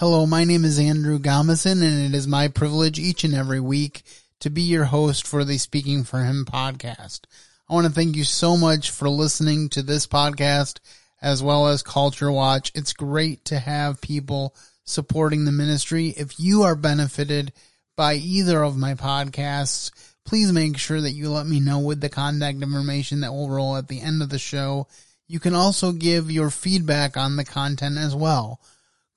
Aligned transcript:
Hello, 0.00 0.24
my 0.24 0.44
name 0.44 0.64
is 0.64 0.78
Andrew 0.78 1.18
Gomison, 1.18 1.82
and 1.82 2.02
it 2.06 2.16
is 2.16 2.26
my 2.26 2.48
privilege 2.48 2.98
each 2.98 3.22
and 3.22 3.34
every 3.34 3.60
week 3.60 4.02
to 4.38 4.48
be 4.48 4.62
your 4.62 4.86
host 4.86 5.26
for 5.26 5.44
the 5.44 5.58
Speaking 5.58 6.04
for 6.04 6.24
Him 6.24 6.46
podcast. 6.46 7.20
I 7.68 7.74
want 7.74 7.86
to 7.86 7.92
thank 7.92 8.16
you 8.16 8.24
so 8.24 8.56
much 8.56 8.88
for 8.88 9.10
listening 9.10 9.68
to 9.68 9.82
this 9.82 10.06
podcast 10.06 10.78
as 11.20 11.42
well 11.42 11.66
as 11.66 11.82
Culture 11.82 12.32
Watch. 12.32 12.72
It's 12.74 12.94
great 12.94 13.44
to 13.44 13.58
have 13.58 14.00
people 14.00 14.56
supporting 14.84 15.44
the 15.44 15.52
ministry. 15.52 16.14
If 16.16 16.40
you 16.40 16.62
are 16.62 16.76
benefited 16.76 17.52
by 17.94 18.14
either 18.14 18.62
of 18.62 18.78
my 18.78 18.94
podcasts, 18.94 19.90
please 20.24 20.50
make 20.50 20.78
sure 20.78 21.02
that 21.02 21.10
you 21.10 21.28
let 21.28 21.44
me 21.44 21.60
know 21.60 21.78
with 21.78 22.00
the 22.00 22.08
contact 22.08 22.62
information 22.62 23.20
that 23.20 23.34
will 23.34 23.50
roll 23.50 23.76
at 23.76 23.88
the 23.88 24.00
end 24.00 24.22
of 24.22 24.30
the 24.30 24.38
show. 24.38 24.86
You 25.28 25.40
can 25.40 25.54
also 25.54 25.92
give 25.92 26.30
your 26.30 26.48
feedback 26.48 27.18
on 27.18 27.36
the 27.36 27.44
content 27.44 27.98
as 27.98 28.14
well 28.14 28.62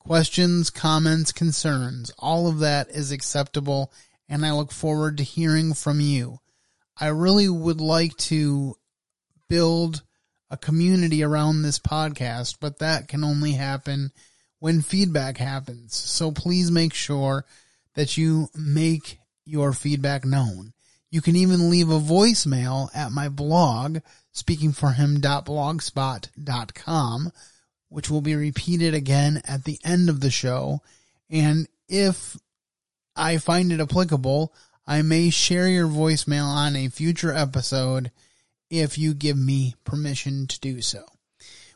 questions, 0.03 0.69
comments, 0.69 1.31
concerns, 1.31 2.11
all 2.19 2.47
of 2.47 2.59
that 2.59 2.89
is 2.89 3.11
acceptable, 3.11 3.91
and 4.27 4.45
I 4.45 4.51
look 4.51 4.71
forward 4.71 5.17
to 5.17 5.23
hearing 5.23 5.73
from 5.73 6.01
you. 6.01 6.39
I 6.97 7.07
really 7.07 7.49
would 7.49 7.81
like 7.81 8.15
to 8.17 8.75
build 9.47 10.03
a 10.49 10.57
community 10.57 11.23
around 11.23 11.61
this 11.61 11.79
podcast, 11.79 12.57
but 12.59 12.79
that 12.79 13.07
can 13.07 13.23
only 13.23 13.53
happen 13.53 14.11
when 14.59 14.81
feedback 14.81 15.37
happens. 15.37 15.95
So 15.95 16.31
please 16.31 16.69
make 16.69 16.93
sure 16.93 17.45
that 17.95 18.17
you 18.17 18.49
make 18.55 19.19
your 19.45 19.73
feedback 19.73 20.25
known. 20.25 20.73
You 21.09 21.21
can 21.21 21.35
even 21.35 21.69
leave 21.69 21.89
a 21.89 21.99
voicemail 21.99 22.89
at 22.95 23.11
my 23.11 23.27
blog, 23.29 23.97
speakingforhim.blogspot.com 24.33 27.31
which 27.93 28.09
will 28.09 28.21
be 28.21 28.35
repeated 28.35 28.95
again 28.95 29.39
at 29.45 29.65
the 29.65 29.79
end 29.85 30.09
of 30.09 30.19
the 30.19 30.31
show. 30.31 30.81
And 31.29 31.67
if 31.87 32.35
I 33.15 33.37
find 33.37 33.71
it 33.71 33.79
applicable, 33.79 34.51
I 34.87 35.03
may 35.03 35.29
share 35.29 35.67
your 35.67 35.87
voicemail 35.87 36.45
on 36.45 36.75
a 36.75 36.87
future 36.87 37.31
episode 37.31 38.11
if 38.71 38.97
you 38.97 39.13
give 39.13 39.37
me 39.37 39.75
permission 39.83 40.47
to 40.47 40.59
do 40.59 40.81
so. 40.81 41.05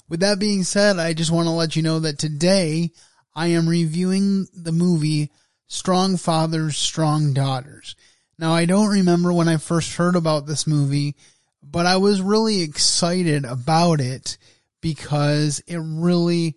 With 0.10 0.22
that 0.22 0.40
being 0.40 0.64
said, 0.64 0.98
I 0.98 1.14
just 1.14 1.30
want 1.30 1.46
to 1.46 1.52
let 1.52 1.76
you 1.76 1.84
know 1.84 2.00
that 2.00 2.18
today 2.18 2.92
I 3.36 3.48
am 3.48 3.70
reviewing 3.70 4.48
the 4.56 4.72
movie 4.72 5.30
Strong 5.68 6.18
Fathers, 6.18 6.78
Strong 6.78 7.34
Daughters. 7.34 7.96
Now, 8.40 8.54
I 8.54 8.66
don't 8.66 8.90
remember 8.90 9.32
when 9.32 9.48
I 9.48 9.58
first 9.58 9.96
heard 9.96 10.16
about 10.16 10.48
this 10.48 10.66
movie, 10.66 11.16
but 11.62 11.86
I 11.86 11.98
was 11.98 12.22
really 12.22 12.62
excited 12.62 13.46
about 13.46 14.02
it 14.02 14.38
because 14.94 15.62
it 15.68 15.82
really 15.84 16.56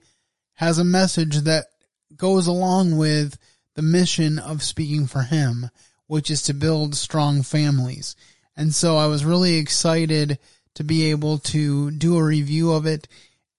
has 0.55 0.78
a 0.78 0.84
message 0.84 1.39
that 1.39 1.67
goes 2.14 2.47
along 2.47 2.97
with 2.97 3.37
the 3.75 3.83
mission 3.83 4.39
of 4.39 4.62
speaking 4.62 5.09
for 5.09 5.22
him, 5.22 5.69
which 6.06 6.31
is 6.31 6.42
to 6.42 6.55
build 6.55 6.95
strong 6.95 7.42
families. 7.42 8.14
And 8.56 8.72
so 8.72 8.97
I 8.97 9.09
was 9.09 9.25
really 9.25 9.56
excited 9.56 10.39
to 10.75 10.84
be 10.84 11.11
able 11.11 11.39
to 11.39 11.91
do 11.91 12.19
a 12.19 12.25
review 12.25 12.70
of 12.70 12.87
it. 12.87 13.09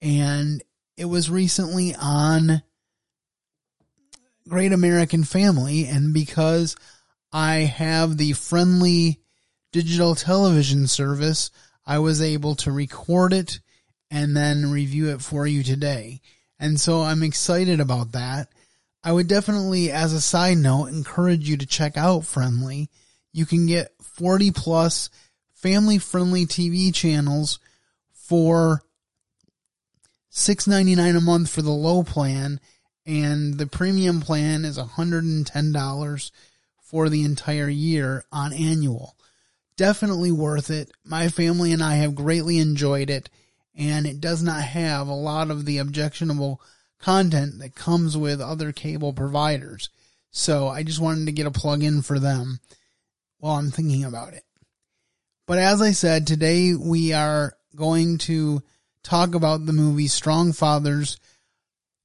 And 0.02 0.64
it 0.96 1.04
was 1.04 1.30
recently 1.30 1.94
on 1.94 2.62
Great 4.48 4.72
American 4.72 5.26
Family. 5.26 5.86
And 5.86 6.14
because 6.14 6.78
I 7.34 7.56
have 7.56 8.16
the 8.16 8.32
friendly 8.32 9.20
digital 9.74 10.16
television 10.16 10.88
service, 10.88 11.52
I 11.86 12.00
was 12.00 12.22
able 12.22 12.56
to 12.56 12.72
record 12.72 13.34
it 13.34 13.60
and 14.12 14.36
then 14.36 14.72
review 14.72 15.10
it 15.10 15.22
for 15.22 15.48
you 15.48 15.64
today. 15.64 16.22
And 16.60 16.80
so 16.80 17.02
I'm 17.02 17.24
excited 17.24 17.80
about 17.80 18.12
that. 18.12 18.50
I 19.04 19.12
would 19.12 19.28
definitely, 19.28 19.92
as 19.92 20.14
a 20.14 20.22
side 20.22 20.58
note, 20.58 20.88
encourage 20.88 21.50
you 21.50 21.58
to 21.58 21.66
check 21.66 21.98
out 21.98 22.26
Friendly. 22.26 22.90
You 23.34 23.48
can 23.48 23.66
get 23.66 23.94
40 24.04 24.52
plus 24.52 25.10
family 25.54 25.98
friendly 25.98 26.46
TV 26.46 26.94
channels 26.94 27.58
for 28.14 28.84
$6.99 30.32 31.18
a 31.18 31.22
month 31.22 31.50
for 31.50 31.62
the 31.62 31.72
low 31.72 32.04
plan 32.04 32.60
and 33.06 33.58
the 33.58 33.68
premium 33.68 34.22
plan 34.22 34.66
is 34.66 34.78
$110 34.78 36.32
for 36.82 37.10
the 37.10 37.24
entire 37.24 37.70
year 37.70 38.24
on 38.32 38.54
annual. 38.54 39.16
Definitely 39.78 40.32
worth 40.32 40.70
it. 40.70 40.92
My 41.04 41.30
family 41.30 41.72
and 41.72 41.84
I 41.84 41.96
have 41.96 42.16
greatly 42.16 42.60
enjoyed 42.60 43.10
it 43.10 43.30
and 43.76 44.06
it 44.06 44.20
does 44.20 44.44
not 44.44 44.62
have 44.62 45.08
a 45.08 45.14
lot 45.14 45.50
of 45.52 45.66
the 45.66 45.78
objectionable 45.78 46.62
content 47.00 47.60
that 47.60 47.76
comes 47.76 48.18
with 48.18 48.42
other 48.42 48.72
cable 48.72 49.14
providers. 49.14 49.90
So 50.32 50.68
I 50.68 50.84
just 50.84 51.00
wanted 51.00 51.26
to 51.26 51.32
get 51.32 51.48
a 51.48 51.52
plug 51.52 51.84
in 51.84 52.02
for 52.02 52.20
them 52.20 52.60
while 53.40 53.56
I'm 53.56 53.72
thinking 53.72 54.04
about 54.04 54.34
it. 54.34 54.44
But 55.48 55.58
as 55.58 55.82
I 55.82 55.92
said, 55.92 56.28
today 56.28 56.74
we 56.76 57.14
are 57.14 57.54
going 57.76 58.18
to 58.20 58.62
talk 59.04 59.36
about 59.36 59.66
the 59.66 59.74
movie 59.74 60.08
Strong 60.08 60.54
Fathers, 60.54 61.18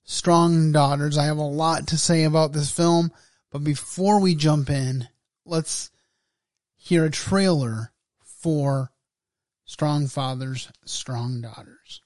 Strong 0.05 0.73
Daughters. 0.73 1.19
I 1.19 1.27
have 1.27 1.37
a 1.37 1.43
lot 1.43 1.89
to 1.89 1.99
say 1.99 2.25
about 2.25 2.53
this 2.53 2.71
film, 2.71 3.13
but 3.53 3.63
before 3.63 4.21
we 4.21 4.35
jump 4.35 4.71
in, 4.71 5.07
let's 5.45 5.91
hear 6.77 7.05
a 7.05 7.11
trailer 7.11 7.93
for 8.25 8.91
Strong 9.69 10.07
fathers, 10.07 10.71
strong 10.85 11.41
daughters. 11.41 12.01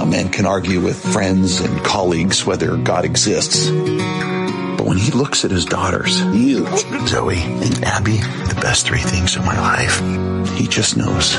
A 0.00 0.06
man 0.06 0.30
can 0.30 0.46
argue 0.46 0.80
with 0.80 0.98
friends 1.12 1.60
and 1.60 1.78
colleagues 1.84 2.46
whether 2.46 2.74
God 2.78 3.04
exists. 3.04 3.68
But 3.68 4.86
when 4.86 4.96
he 4.96 5.10
looks 5.10 5.44
at 5.44 5.50
his 5.50 5.66
daughters, 5.66 6.18
you, 6.34 6.66
Zoe, 7.06 7.36
and 7.36 7.84
Abby, 7.84 8.16
the 8.16 8.58
best 8.62 8.86
three 8.86 9.00
things 9.02 9.36
in 9.36 9.44
my 9.44 9.60
life, 9.60 10.00
he 10.56 10.66
just 10.66 10.96
knows. 10.96 11.36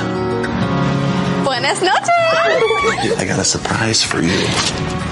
Buenas 1.43 1.81
noches! 1.81 2.09
I 3.17 3.25
got 3.27 3.39
a 3.39 3.43
surprise 3.43 4.03
for 4.03 4.21
you. 4.21 4.47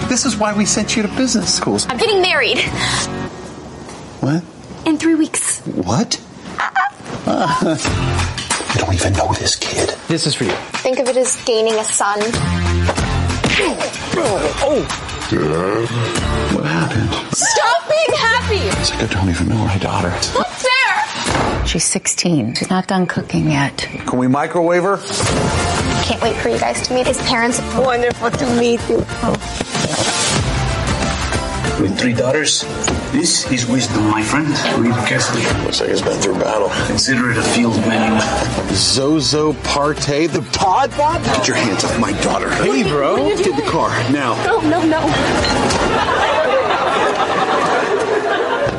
This 0.10 0.26
is 0.28 0.38
why 0.38 0.56
we 0.56 0.66
sent 0.66 0.96
you 0.96 1.02
to 1.02 1.08
business 1.10 1.52
schools. 1.52 1.88
I'm 1.90 1.98
getting 1.98 2.22
married. 2.22 2.60
What? 4.24 4.42
In 4.86 4.98
three 4.98 5.16
weeks. 5.16 5.60
What? 5.68 6.22
Uh, 7.26 7.48
I 7.80 8.76
don't 8.80 8.94
even 8.94 9.14
know 9.14 9.32
this 9.34 9.56
kid. 9.56 9.90
This 10.10 10.28
is 10.28 10.36
for 10.36 10.44
you. 10.44 10.52
Think 10.84 11.00
of 11.00 11.08
it 11.08 11.16
as 11.16 11.42
gaining 11.46 11.76
a 11.76 11.84
son. 11.86 12.20
Oh, 14.66 14.86
Dad. 15.30 15.88
What 16.54 16.66
happened? 16.66 17.10
Stop 17.34 17.90
being 17.90 18.18
happy! 18.20 18.80
It's 18.82 18.92
like 18.92 19.04
I 19.04 19.14
don't 19.14 19.30
even 19.30 19.48
know 19.48 19.58
my 19.58 19.78
daughter. 19.78 20.10
Look 20.38 20.48
there! 20.60 21.66
She's 21.66 21.86
16. 21.86 22.56
She's 22.56 22.70
not 22.70 22.88
done 22.88 23.08
cooking 23.08 23.50
yet. 23.50 23.78
Can 24.06 24.20
we 24.20 24.28
microwave 24.28 24.84
her? 24.84 24.98
Can't 26.04 26.22
wait 26.22 26.36
for 26.36 26.50
you 26.50 26.60
guys 26.60 26.86
to 26.88 26.94
meet 26.94 27.08
his 27.08 27.22
parents. 27.22 27.62
Wonderful 27.78 28.32
to 28.32 28.46
meet 28.60 28.82
you. 28.90 28.98
With 31.82 31.98
three 31.98 32.14
daughters, 32.14 32.66
this 33.13 33.50
is 33.51 33.66
wisdom, 33.68 34.09
my 34.09 34.24
friend. 34.24 34.47
Read 34.84 34.96
carefully. 35.07 35.44
Looks 35.63 35.79
like 35.79 35.91
it's 35.91 36.01
been 36.01 36.19
through 36.19 36.40
battle. 36.40 36.69
Consider 36.88 37.29
it 37.31 37.38
a 37.38 37.44
field 37.44 37.78
menu. 37.88 38.19
Zozo 38.74 39.53
Parte, 39.63 40.28
the 40.28 40.41
pod 40.51 40.90
Bob? 40.97 41.24
Get 41.24 41.47
your 41.47 41.56
hands 41.56 41.84
off 41.84 41.97
my 42.00 42.12
daughter. 42.22 42.50
Hey, 42.50 42.84
bro. 42.84 43.16
Get 43.18 43.47
in 43.47 43.56
the 43.56 43.62
car, 43.69 43.90
now. 44.12 44.35
No, 44.44 44.59
no, 44.62 44.84
no. 44.84 45.00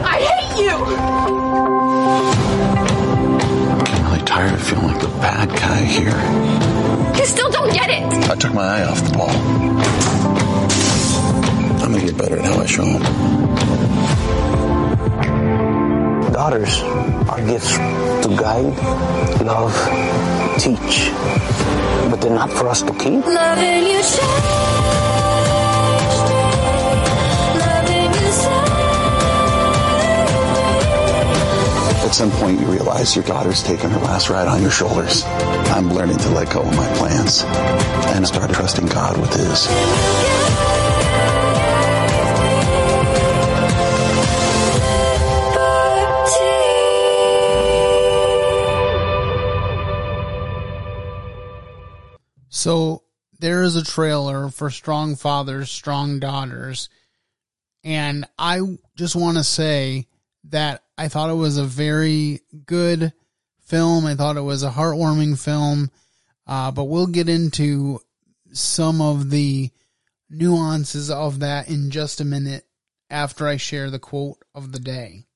I 0.05 0.19
hate 0.29 0.59
you! 0.63 0.77
I'm 3.71 4.11
really 4.13 4.25
tired 4.25 4.53
of 4.53 4.63
feeling 4.63 4.89
like 4.89 5.01
the 5.01 5.09
bad 5.23 5.49
guy 5.51 5.81
here. 5.85 6.19
You 7.19 7.25
still 7.25 7.51
don't 7.51 7.73
get 7.73 7.89
it! 7.89 8.03
I 8.29 8.35
took 8.35 8.53
my 8.53 8.63
eye 8.63 8.85
off 8.85 9.01
the 9.09 9.17
ball. 9.17 9.31
I'm 11.83 11.93
gonna 11.93 12.05
get 12.05 12.17
better 12.19 12.39
at 12.39 12.45
how 12.45 12.61
I 12.61 12.67
show 12.67 12.85
them. 12.85 14.24
Daughters 16.35 16.81
are 17.31 17.41
gifts 17.47 17.77
to 17.77 18.37
guide, 18.37 18.65
love, 19.41 19.73
teach. 20.59 21.13
But 22.11 22.17
they're 22.17 22.35
not 22.35 22.51
for 22.51 22.69
us 22.69 22.83
to 22.83 22.93
keep. 22.95 23.25
Loving 23.25 23.87
you 23.87 24.03
At 32.03 32.11
some 32.11 32.33
point, 32.33 32.59
you 32.59 32.67
realize 32.67 33.15
your 33.15 33.25
daughter's 33.25 33.63
taking 33.63 33.91
her 33.91 34.01
last 34.01 34.29
ride 34.29 34.49
on 34.49 34.61
your 34.61 34.73
shoulders. 34.73 35.23
I'm 35.25 35.95
learning 35.95 36.19
to 36.19 36.31
let 36.31 36.51
go 36.51 36.63
of 36.63 36.77
my 36.77 36.93
plans 36.97 37.45
and 37.45 38.27
start 38.27 38.51
trusting 38.51 38.87
God 38.87 39.21
with 39.21 39.33
His. 39.35 40.74
So 52.65 53.03
there 53.41 53.63
is 53.63 53.77
a 53.77 53.85
trailer 53.85 54.49
for 54.49 54.71
Strong 54.71 55.17
Fathers, 55.17 55.71
Strong 55.71 56.21
Daughters. 56.21 56.89
And 57.85 58.27
I 58.39 58.79
just 58.97 59.15
want 59.15 59.37
to 59.37 59.45
say 59.45 60.07
that 60.45 60.83
I 60.97 61.09
thought 61.09 61.29
it 61.29 61.35
was 61.35 61.59
a 61.59 61.65
very 61.65 62.41
good 62.65 63.13
film. 63.67 64.07
I 64.07 64.15
thought 64.15 64.39
it 64.39 64.41
was 64.41 64.63
a 64.63 64.71
heartwarming 64.71 65.39
film. 65.39 65.91
Uh, 66.47 66.71
but 66.71 66.85
we'll 66.85 67.07
get 67.07 67.29
into 67.29 68.01
some 68.55 69.03
of 69.03 69.29
the 69.29 69.71
nuances 70.31 71.11
of 71.11 71.41
that 71.41 71.69
in 71.69 71.91
just 71.91 72.23
a 72.23 72.25
minute 72.25 72.65
after 73.11 73.47
I 73.47 73.59
share 73.59 73.91
the 73.91 73.99
quote 73.99 74.39
of 74.55 74.73
the 74.73 74.81
day. 74.81 75.27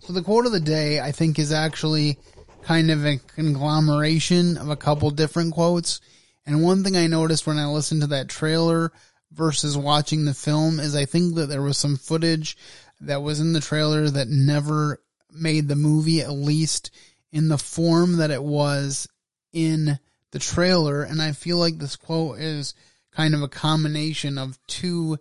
So 0.00 0.12
the 0.12 0.22
quote 0.22 0.44
of 0.44 0.52
the 0.52 0.60
day, 0.60 1.00
I 1.00 1.12
think, 1.12 1.38
is 1.38 1.54
actually 1.54 2.18
kind 2.64 2.90
of 2.90 3.06
a 3.06 3.16
conglomeration 3.16 4.58
of 4.58 4.68
a 4.68 4.76
couple 4.76 5.10
different 5.10 5.54
quotes. 5.54 6.02
And 6.46 6.62
one 6.62 6.82
thing 6.82 6.96
I 6.96 7.06
noticed 7.06 7.46
when 7.46 7.58
I 7.58 7.66
listened 7.66 8.00
to 8.02 8.06
that 8.08 8.28
trailer 8.28 8.92
versus 9.32 9.76
watching 9.76 10.24
the 10.24 10.34
film 10.34 10.80
is 10.80 10.96
I 10.96 11.04
think 11.04 11.34
that 11.36 11.46
there 11.46 11.62
was 11.62 11.78
some 11.78 11.96
footage 11.96 12.56
that 13.00 13.22
was 13.22 13.40
in 13.40 13.52
the 13.52 13.60
trailer 13.60 14.08
that 14.08 14.28
never 14.28 15.00
made 15.32 15.68
the 15.68 15.76
movie, 15.76 16.20
at 16.20 16.32
least 16.32 16.90
in 17.32 17.48
the 17.48 17.58
form 17.58 18.16
that 18.16 18.30
it 18.30 18.42
was 18.42 19.08
in 19.52 19.98
the 20.32 20.38
trailer. 20.38 21.02
And 21.02 21.22
I 21.22 21.32
feel 21.32 21.58
like 21.58 21.78
this 21.78 21.96
quote 21.96 22.38
is 22.38 22.74
kind 23.12 23.34
of 23.34 23.42
a 23.42 23.48
combination 23.48 24.38
of 24.38 24.58
two 24.66 25.18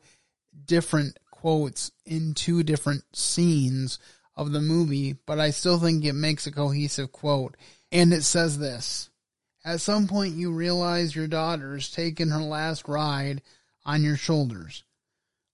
different 0.65 1.17
quotes 1.31 1.91
in 2.05 2.33
two 2.33 2.63
different 2.63 3.03
scenes 3.13 3.99
of 4.35 4.51
the 4.51 4.61
movie, 4.61 5.13
but 5.25 5.39
I 5.39 5.49
still 5.51 5.79
think 5.79 6.05
it 6.05 6.13
makes 6.13 6.47
a 6.47 6.51
cohesive 6.51 7.11
quote. 7.11 7.57
And 7.91 8.13
it 8.13 8.23
says 8.23 8.57
this 8.57 9.08
At 9.69 9.81
some 9.81 10.07
point, 10.07 10.33
you 10.33 10.51
realize 10.51 11.15
your 11.15 11.27
daughter's 11.27 11.91
taken 11.91 12.31
her 12.31 12.41
last 12.41 12.87
ride 12.87 13.43
on 13.85 14.03
your 14.03 14.17
shoulders. 14.17 14.83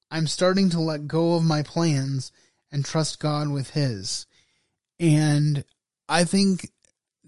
I'm 0.10 0.26
starting 0.26 0.70
to 0.70 0.80
let 0.80 1.06
go 1.06 1.36
of 1.36 1.44
my 1.44 1.64
plans 1.64 2.32
and 2.72 2.86
trust 2.86 3.20
God 3.20 3.50
with 3.50 3.72
His. 3.72 4.26
And 5.02 5.66
I 6.08 6.24
think 6.24 6.72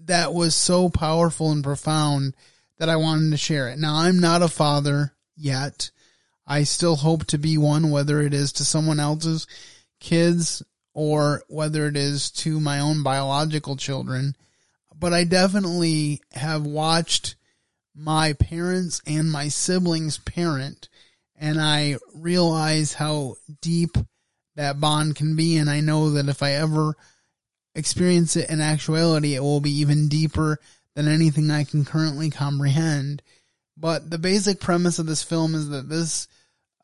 that 0.06 0.32
was 0.32 0.54
so 0.54 0.88
powerful 0.88 1.52
and 1.52 1.62
profound 1.62 2.34
that 2.78 2.88
I 2.88 2.96
wanted 2.96 3.32
to 3.32 3.36
share 3.36 3.68
it. 3.68 3.78
Now, 3.78 3.96
I'm 3.96 4.18
not 4.18 4.40
a 4.40 4.48
father 4.48 5.12
yet. 5.36 5.90
I 6.46 6.62
still 6.62 6.96
hope 6.96 7.26
to 7.26 7.36
be 7.36 7.58
one, 7.58 7.90
whether 7.90 8.22
it 8.22 8.32
is 8.32 8.50
to 8.52 8.64
someone 8.64 8.98
else's 8.98 9.46
kids 10.00 10.62
or 10.94 11.42
whether 11.48 11.86
it 11.86 11.98
is 11.98 12.30
to 12.30 12.58
my 12.58 12.80
own 12.80 13.02
biological 13.02 13.76
children. 13.76 14.34
But 14.98 15.12
I 15.12 15.24
definitely 15.24 16.20
have 16.32 16.64
watched 16.64 17.36
my 17.94 18.32
parents 18.32 19.00
and 19.06 19.30
my 19.30 19.48
siblings 19.48 20.18
parent, 20.18 20.88
and 21.36 21.60
I 21.60 21.96
realize 22.14 22.94
how 22.94 23.36
deep 23.60 23.96
that 24.56 24.80
bond 24.80 25.16
can 25.16 25.36
be. 25.36 25.56
And 25.56 25.70
I 25.70 25.80
know 25.80 26.10
that 26.10 26.28
if 26.28 26.42
I 26.42 26.52
ever 26.52 26.96
experience 27.74 28.34
it 28.36 28.50
in 28.50 28.60
actuality, 28.60 29.34
it 29.34 29.42
will 29.42 29.60
be 29.60 29.78
even 29.78 30.08
deeper 30.08 30.58
than 30.94 31.06
anything 31.06 31.50
I 31.50 31.62
can 31.62 31.84
currently 31.84 32.28
comprehend. 32.28 33.22
But 33.76 34.10
the 34.10 34.18
basic 34.18 34.58
premise 34.58 34.98
of 34.98 35.06
this 35.06 35.22
film 35.22 35.54
is 35.54 35.68
that 35.68 35.88
this 35.88 36.26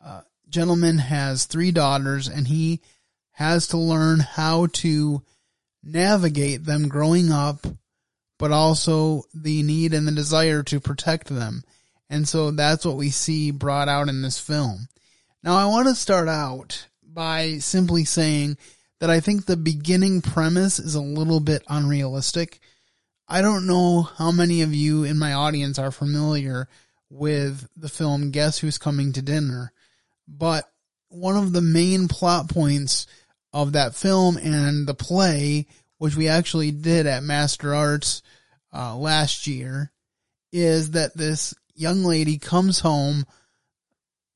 uh, 0.04 0.20
gentleman 0.48 0.98
has 0.98 1.46
three 1.46 1.72
daughters 1.72 2.28
and 2.28 2.46
he 2.46 2.80
has 3.32 3.66
to 3.68 3.76
learn 3.76 4.20
how 4.20 4.66
to 4.66 5.22
navigate 5.82 6.64
them 6.64 6.86
growing 6.88 7.32
up, 7.32 7.66
but 8.44 8.52
also 8.52 9.22
the 9.32 9.62
need 9.62 9.94
and 9.94 10.06
the 10.06 10.12
desire 10.12 10.62
to 10.62 10.78
protect 10.78 11.28
them. 11.28 11.64
And 12.10 12.28
so 12.28 12.50
that's 12.50 12.84
what 12.84 12.98
we 12.98 13.08
see 13.08 13.50
brought 13.50 13.88
out 13.88 14.10
in 14.10 14.20
this 14.20 14.38
film. 14.38 14.88
Now, 15.42 15.56
I 15.56 15.64
want 15.64 15.88
to 15.88 15.94
start 15.94 16.28
out 16.28 16.86
by 17.02 17.56
simply 17.56 18.04
saying 18.04 18.58
that 19.00 19.08
I 19.08 19.20
think 19.20 19.46
the 19.46 19.56
beginning 19.56 20.20
premise 20.20 20.78
is 20.78 20.94
a 20.94 21.00
little 21.00 21.40
bit 21.40 21.62
unrealistic. 21.70 22.60
I 23.26 23.40
don't 23.40 23.66
know 23.66 24.02
how 24.02 24.30
many 24.30 24.60
of 24.60 24.74
you 24.74 25.04
in 25.04 25.18
my 25.18 25.32
audience 25.32 25.78
are 25.78 25.90
familiar 25.90 26.68
with 27.08 27.66
the 27.74 27.88
film 27.88 28.30
Guess 28.30 28.58
Who's 28.58 28.76
Coming 28.76 29.14
to 29.14 29.22
Dinner, 29.22 29.72
but 30.28 30.70
one 31.08 31.38
of 31.38 31.54
the 31.54 31.62
main 31.62 32.08
plot 32.08 32.50
points 32.50 33.06
of 33.54 33.72
that 33.72 33.94
film 33.94 34.36
and 34.36 34.86
the 34.86 34.92
play, 34.92 35.66
which 35.98 36.16
we 36.16 36.28
actually 36.28 36.70
did 36.70 37.06
at 37.06 37.22
Master 37.22 37.74
Arts 37.74 38.22
uh, 38.72 38.96
last 38.96 39.46
year, 39.46 39.92
is 40.52 40.92
that 40.92 41.16
this 41.16 41.54
young 41.74 42.04
lady 42.04 42.38
comes 42.38 42.80
home 42.80 43.24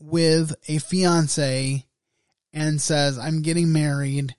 with 0.01 0.55
a 0.69 0.79
fiance 0.79 1.85
and 2.53 2.81
says, 2.81 3.19
I'm 3.19 3.43
getting 3.43 3.73
married 3.73 4.35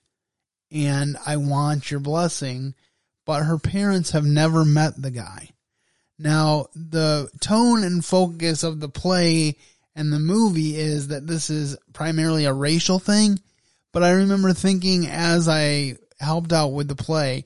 and 0.70 1.16
I 1.26 1.36
want 1.36 1.90
your 1.90 2.00
blessing, 2.00 2.74
but 3.24 3.44
her 3.44 3.58
parents 3.58 4.10
have 4.10 4.24
never 4.24 4.64
met 4.64 5.00
the 5.00 5.10
guy. 5.10 5.50
Now, 6.18 6.66
the 6.74 7.30
tone 7.40 7.82
and 7.82 8.04
focus 8.04 8.62
of 8.62 8.80
the 8.80 8.88
play 8.88 9.56
and 9.96 10.12
the 10.12 10.18
movie 10.18 10.76
is 10.76 11.08
that 11.08 11.26
this 11.26 11.50
is 11.50 11.76
primarily 11.92 12.44
a 12.44 12.52
racial 12.52 12.98
thing, 12.98 13.40
but 13.92 14.02
I 14.02 14.10
remember 14.10 14.52
thinking 14.52 15.06
as 15.06 15.48
I 15.48 15.96
helped 16.20 16.52
out 16.52 16.68
with 16.68 16.88
the 16.88 16.94
play 16.94 17.44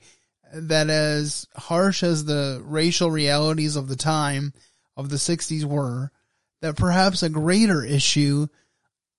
that 0.53 0.89
as 0.89 1.47
harsh 1.55 2.03
as 2.03 2.25
the 2.25 2.61
racial 2.63 3.09
realities 3.11 3.75
of 3.75 3.87
the 3.87 3.95
time 3.95 4.53
of 4.95 5.09
the 5.09 5.17
60s 5.17 5.65
were, 5.65 6.11
that 6.61 6.77
perhaps 6.77 7.23
a 7.23 7.29
greater 7.29 7.83
issue 7.83 8.47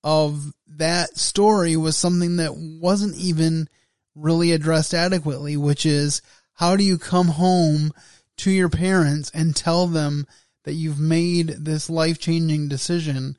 of 0.03 0.53
that 0.67 1.19
story 1.19 1.76
was 1.76 1.97
something 1.97 2.37
that 2.37 2.55
wasn't 2.56 3.17
even 3.17 3.69
really 4.14 4.53
addressed 4.53 4.94
adequately, 4.94 5.56
which 5.56 5.85
is 5.85 6.23
how 6.55 6.76
do 6.76 6.85
you 6.85 6.97
come 6.97 7.29
home 7.29 7.93
to 8.38 8.50
your 8.50 8.69
parents 8.69 9.31
and 9.35 9.55
tell 9.55 9.87
them 9.87 10.26
that 10.64 10.75
you've 10.75 11.00
made 11.00 11.49
this 11.49 11.91
life 11.91 12.19
changing 12.19 12.69
decision 12.69 13.37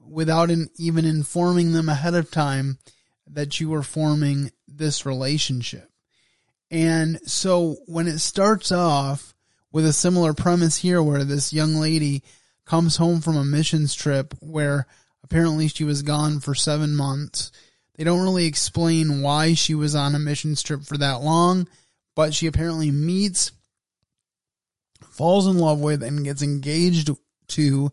without 0.00 0.50
even 0.78 1.04
informing 1.04 1.72
them 1.72 1.88
ahead 1.88 2.14
of 2.14 2.30
time 2.30 2.78
that 3.26 3.60
you 3.60 3.68
were 3.68 3.82
forming 3.82 4.50
this 4.76 5.06
relationship. 5.06 5.90
And 6.70 7.20
so 7.24 7.76
when 7.86 8.08
it 8.08 8.18
starts 8.18 8.72
off 8.72 9.34
with 9.72 9.86
a 9.86 9.92
similar 9.92 10.34
premise 10.34 10.76
here 10.76 11.02
where 11.02 11.24
this 11.24 11.52
young 11.52 11.74
lady 11.74 12.22
comes 12.64 12.96
home 12.96 13.20
from 13.20 13.36
a 13.36 13.44
missions 13.44 13.94
trip 13.94 14.34
where 14.40 14.86
apparently 15.22 15.68
she 15.68 15.84
was 15.84 16.02
gone 16.02 16.40
for 16.40 16.54
seven 16.54 16.94
months. 16.94 17.50
They 17.96 18.04
don't 18.04 18.22
really 18.22 18.46
explain 18.46 19.22
why 19.22 19.54
she 19.54 19.74
was 19.74 19.94
on 19.94 20.14
a 20.14 20.18
missions 20.18 20.62
trip 20.62 20.82
for 20.82 20.96
that 20.98 21.22
long, 21.22 21.68
but 22.14 22.34
she 22.34 22.46
apparently 22.46 22.90
meets, 22.90 23.52
falls 25.10 25.46
in 25.46 25.58
love 25.58 25.80
with, 25.80 26.02
and 26.02 26.24
gets 26.24 26.42
engaged 26.42 27.10
to 27.48 27.92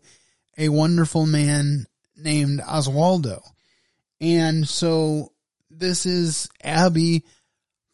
a 0.58 0.68
wonderful 0.68 1.26
man 1.26 1.86
named 2.16 2.60
Oswaldo. 2.60 3.40
And 4.20 4.68
so 4.68 5.32
this 5.78 6.06
is 6.06 6.48
Abby 6.62 7.24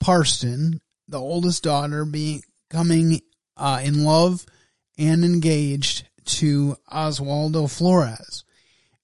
Parston, 0.00 0.80
the 1.06 1.20
oldest 1.20 1.62
daughter, 1.62 2.04
becoming 2.04 3.20
uh, 3.56 3.80
in 3.82 4.04
love 4.04 4.44
and 4.96 5.24
engaged 5.24 6.08
to 6.24 6.76
Oswaldo 6.92 7.70
Flores. 7.70 8.44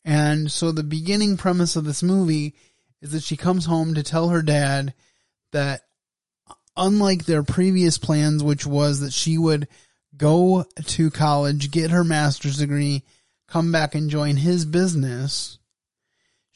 And 0.05 0.51
so 0.51 0.73
the 0.73 0.83
beginning 0.83 1.37
premise 1.37 1.77
of 1.77 1.85
this 1.85 2.03
movie 2.03 2.55
is 3.01 3.13
that 3.13 3.23
she 3.23 3.37
comes 3.37 3.65
home 3.65 3.95
to 3.95 4.03
tell 4.03 4.29
her 4.29 4.43
dad 4.43 4.93
that 5.53 5.83
unlike 6.77 7.25
their 7.25 7.43
previous 7.43 7.97
plans, 7.97 8.43
which 8.43 8.67
was 8.67 9.01
that 9.01 9.13
she 9.13 9.39
would 9.39 9.69
go 10.17 10.65
to 10.85 11.11
college, 11.11 11.71
get 11.71 11.91
her 11.91 12.05
master's 12.05 12.59
degree, 12.59 13.05
come 13.49 13.73
back 13.73 13.95
and 13.95 14.11
join 14.11 14.37
his 14.37 14.65
business, 14.65 15.59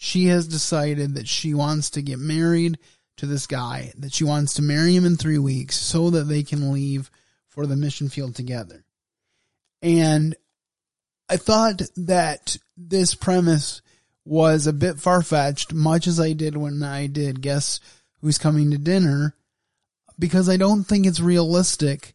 she 0.01 0.27
has 0.27 0.47
decided 0.47 1.15
that 1.15 1.27
she 1.27 1.53
wants 1.53 1.91
to 1.91 2.03
get 2.03 2.21
married 2.21 2.79
to 3.17 3.27
this 3.27 3.49
guy, 3.49 3.93
that 3.99 4.13
she 4.13 4.23
wants 4.23 4.55
to 4.55 4.63
marry 4.63 4.95
him 4.95 5.05
in 5.05 5.17
three 5.17 5.39
weeks 5.39 5.77
so 5.77 6.09
that 6.11 6.25
they 6.25 6.45
can 6.45 6.73
leave 6.73 7.11
for 7.49 7.67
the 7.67 7.75
mission 7.75 8.09
field 8.09 8.37
together. 8.37 8.85
And 9.83 10.37
I 11.29 11.37
thought 11.37 11.83
that 11.97 12.57
this 12.77 13.17
premise 13.17 13.83
was 14.25 14.69
a 14.69 14.73
bit 14.73 15.01
far 15.01 15.21
fetched, 15.21 15.75
much 15.75 16.07
as 16.07 16.21
I 16.21 16.33
did 16.33 16.57
when 16.57 16.81
I 16.85 17.09
did 17.09 17.43
Guess 17.43 17.81
Who's 18.21 18.39
Coming 18.39 18.71
to 18.71 18.79
Dinner, 18.79 19.35
because 20.17 20.49
I 20.49 20.57
don't 20.57 20.85
think 20.85 21.07
it's 21.07 21.19
realistic 21.19 22.15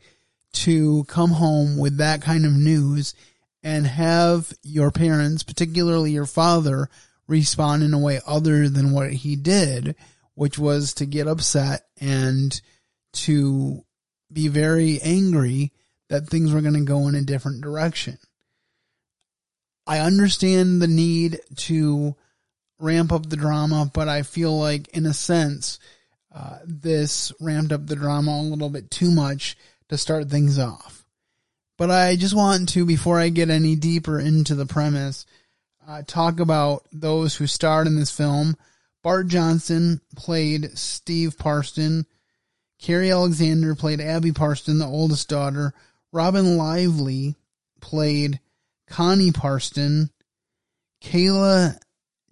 to 0.53 1.03
come 1.09 1.31
home 1.31 1.77
with 1.77 1.97
that 1.97 2.21
kind 2.21 2.45
of 2.45 2.53
news 2.53 3.13
and 3.61 3.85
have 3.85 4.53
your 4.63 4.89
parents, 4.89 5.43
particularly 5.43 6.11
your 6.11 6.25
father, 6.25 6.89
respond 7.27 7.83
in 7.83 7.93
a 7.93 7.99
way 7.99 8.19
other 8.25 8.69
than 8.69 8.91
what 8.91 9.11
he 9.11 9.35
did, 9.35 9.95
which 10.35 10.57
was 10.57 10.93
to 10.95 11.05
get 11.05 11.27
upset 11.27 11.85
and 11.99 12.59
to 13.13 13.83
be 14.31 14.47
very 14.47 14.99
angry 15.01 15.71
that 16.09 16.27
things 16.27 16.51
were 16.51 16.61
going 16.61 16.73
to 16.73 16.81
go 16.81 17.07
in 17.07 17.15
a 17.15 17.21
different 17.21 17.61
direction. 17.61 18.17
I 19.85 19.99
understand 19.99 20.81
the 20.81 20.87
need 20.87 21.39
to 21.57 22.15
ramp 22.79 23.11
up 23.11 23.29
the 23.29 23.35
drama, 23.35 23.89
but 23.93 24.07
I 24.07 24.23
feel 24.23 24.57
like, 24.57 24.87
in 24.89 25.05
a 25.05 25.13
sense, 25.13 25.79
uh, 26.33 26.59
this 26.65 27.31
ramped 27.39 27.71
up 27.71 27.85
the 27.85 27.95
drama 27.95 28.31
a 28.31 28.41
little 28.41 28.69
bit 28.69 28.89
too 28.89 29.11
much 29.11 29.57
to 29.89 29.97
start 29.97 30.29
things 30.29 30.57
off. 30.57 31.05
But 31.77 31.91
I 31.91 32.15
just 32.15 32.35
want 32.35 32.69
to, 32.69 32.85
before 32.85 33.19
I 33.19 33.29
get 33.29 33.49
any 33.49 33.75
deeper 33.75 34.19
into 34.19 34.55
the 34.55 34.65
premise, 34.65 35.25
uh, 35.87 36.01
talk 36.05 36.39
about 36.39 36.83
those 36.91 37.35
who 37.35 37.47
starred 37.47 37.87
in 37.87 37.95
this 37.97 38.15
film. 38.15 38.55
Bart 39.03 39.27
Johnson 39.27 40.01
played 40.15 40.77
Steve 40.77 41.37
Parston. 41.37 42.05
Carrie 42.79 43.11
Alexander 43.11 43.75
played 43.75 44.01
Abby 44.01 44.31
Parston, 44.31 44.79
the 44.79 44.85
oldest 44.85 45.29
daughter. 45.29 45.73
Robin 46.11 46.57
Lively 46.57 47.35
played 47.81 48.39
Connie 48.87 49.31
Parston. 49.31 50.09
Kayla 51.03 51.77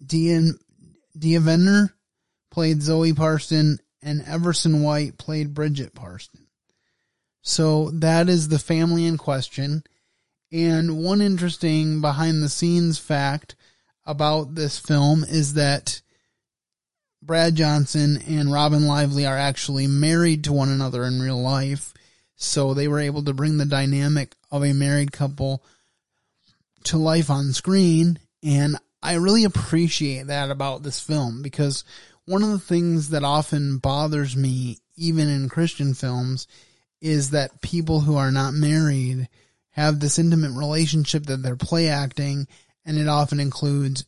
Dian, 0.06 0.58
played 2.52 2.82
Zoe 2.82 3.14
Parston. 3.14 3.80
And 4.04 4.24
Everson 4.26 4.82
White 4.82 5.18
played 5.18 5.54
Bridget 5.54 5.94
Parston. 5.94 6.48
So 7.44 7.92
that 7.92 8.30
is 8.30 8.48
the 8.48 8.60
family 8.60 9.06
in 9.06 9.18
question. 9.18 9.84
And 10.52 10.98
one 10.98 11.22
interesting 11.22 12.02
behind 12.02 12.44
the 12.44 12.50
scenes 12.50 13.00
fact 13.00 13.56
about 14.06 14.56
this 14.56 14.78
film 14.78 15.24
is 15.24 15.54
that 15.54 16.02
Brad 17.22 17.56
Johnson 17.56 18.22
and 18.28 18.52
Robin 18.52 18.88
Lively 18.88 19.26
are 19.26 19.38
actually 19.38 19.88
married 19.88 20.44
to 20.46 20.54
one 20.54 20.70
another 20.70 21.04
in 21.04 21.22
real 21.22 21.42
life. 21.42 21.94
So 22.36 22.74
they 22.74 22.88
were 22.88 23.00
able 23.00 23.24
to 23.24 23.34
bring 23.34 23.58
the 23.58 23.66
dynamic 23.66 24.36
of 24.50 24.64
a 24.64 24.74
married 24.74 25.12
couple 25.12 25.64
to 26.86 26.98
life 26.98 27.30
on 27.30 27.54
screen. 27.54 28.20
And 28.44 28.78
I 29.04 29.14
really 29.14 29.44
appreciate 29.44 30.28
that 30.28 30.50
about 30.50 30.84
this 30.84 31.00
film 31.00 31.44
because 31.44 31.84
one 32.26 32.44
of 32.44 32.50
the 32.50 32.60
things 32.60 33.10
that 33.10 33.24
often 33.24 33.78
bothers 33.78 34.36
me, 34.36 34.80
even 34.96 35.30
in 35.30 35.50
Christian 35.50 35.94
films, 35.94 36.48
is 37.00 37.32
that 37.32 37.62
people 37.62 38.02
who 38.02 38.18
are 38.18 38.32
not 38.32 38.54
married 38.54 39.30
have 39.72 40.00
this 40.00 40.20
intimate 40.20 40.52
relationship 40.52 41.26
that 41.26 41.42
they're 41.42 41.56
play 41.56 41.88
acting, 41.90 42.48
and 42.86 42.98
it 42.98 43.08
often 43.08 43.40
includes 43.40 44.06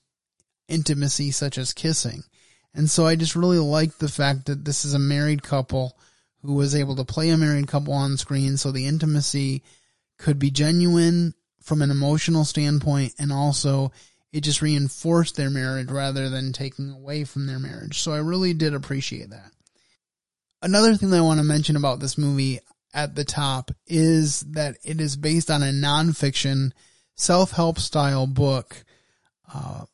intimacy 0.67 1.31
such 1.31 1.57
as 1.57 1.73
kissing. 1.73 2.23
And 2.73 2.89
so 2.89 3.05
I 3.05 3.15
just 3.15 3.35
really 3.35 3.59
like 3.59 3.97
the 3.97 4.09
fact 4.09 4.47
that 4.47 4.65
this 4.65 4.83
is 4.85 4.93
a 4.93 4.99
married 4.99 5.43
couple 5.43 5.97
who 6.41 6.53
was 6.53 6.75
able 6.75 6.95
to 6.97 7.05
play 7.05 7.29
a 7.29 7.37
married 7.37 7.67
couple 7.67 7.93
on 7.93 8.17
screen 8.17 8.57
so 8.57 8.71
the 8.71 8.87
intimacy 8.87 9.63
could 10.17 10.39
be 10.39 10.51
genuine 10.51 11.33
from 11.61 11.81
an 11.81 11.91
emotional 11.91 12.43
standpoint 12.43 13.13
and 13.17 13.31
also 13.31 13.91
it 14.33 14.41
just 14.41 14.61
reinforced 14.61 15.35
their 15.35 15.49
marriage 15.49 15.89
rather 15.89 16.29
than 16.29 16.51
taking 16.51 16.89
away 16.89 17.23
from 17.23 17.45
their 17.45 17.59
marriage. 17.59 17.99
So 17.99 18.11
I 18.11 18.17
really 18.17 18.53
did 18.53 18.73
appreciate 18.73 19.29
that. 19.29 19.51
Another 20.61 20.95
thing 20.95 21.11
that 21.11 21.17
I 21.17 21.21
want 21.21 21.39
to 21.39 21.45
mention 21.45 21.75
about 21.75 21.99
this 21.99 22.17
movie 22.17 22.59
at 22.93 23.15
the 23.15 23.25
top 23.25 23.71
is 23.87 24.41
that 24.41 24.77
it 24.83 25.01
is 25.01 25.15
based 25.15 25.49
on 25.49 25.63
a 25.63 25.67
nonfiction 25.67 26.71
self-help 27.15 27.79
style 27.79 28.27
book 28.27 28.83
uh, 29.53 29.85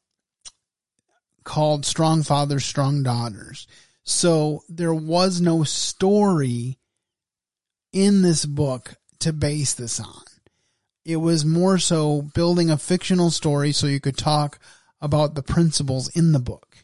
called 1.43 1.85
Strong 1.85 2.23
Fathers, 2.23 2.65
Strong 2.65 3.03
Daughters. 3.03 3.67
So 4.03 4.63
there 4.67 4.93
was 4.93 5.39
no 5.39 5.63
story 5.63 6.77
in 7.91 8.21
this 8.21 8.45
book 8.45 8.95
to 9.19 9.33
base 9.33 9.73
this 9.73 9.99
on. 9.99 10.23
It 11.05 11.17
was 11.17 11.45
more 11.45 11.77
so 11.77 12.21
building 12.21 12.69
a 12.69 12.77
fictional 12.77 13.31
story 13.31 13.71
so 13.71 13.87
you 13.87 13.99
could 13.99 14.17
talk 14.17 14.59
about 15.01 15.35
the 15.35 15.43
principles 15.43 16.09
in 16.09 16.31
the 16.31 16.39
book. 16.39 16.77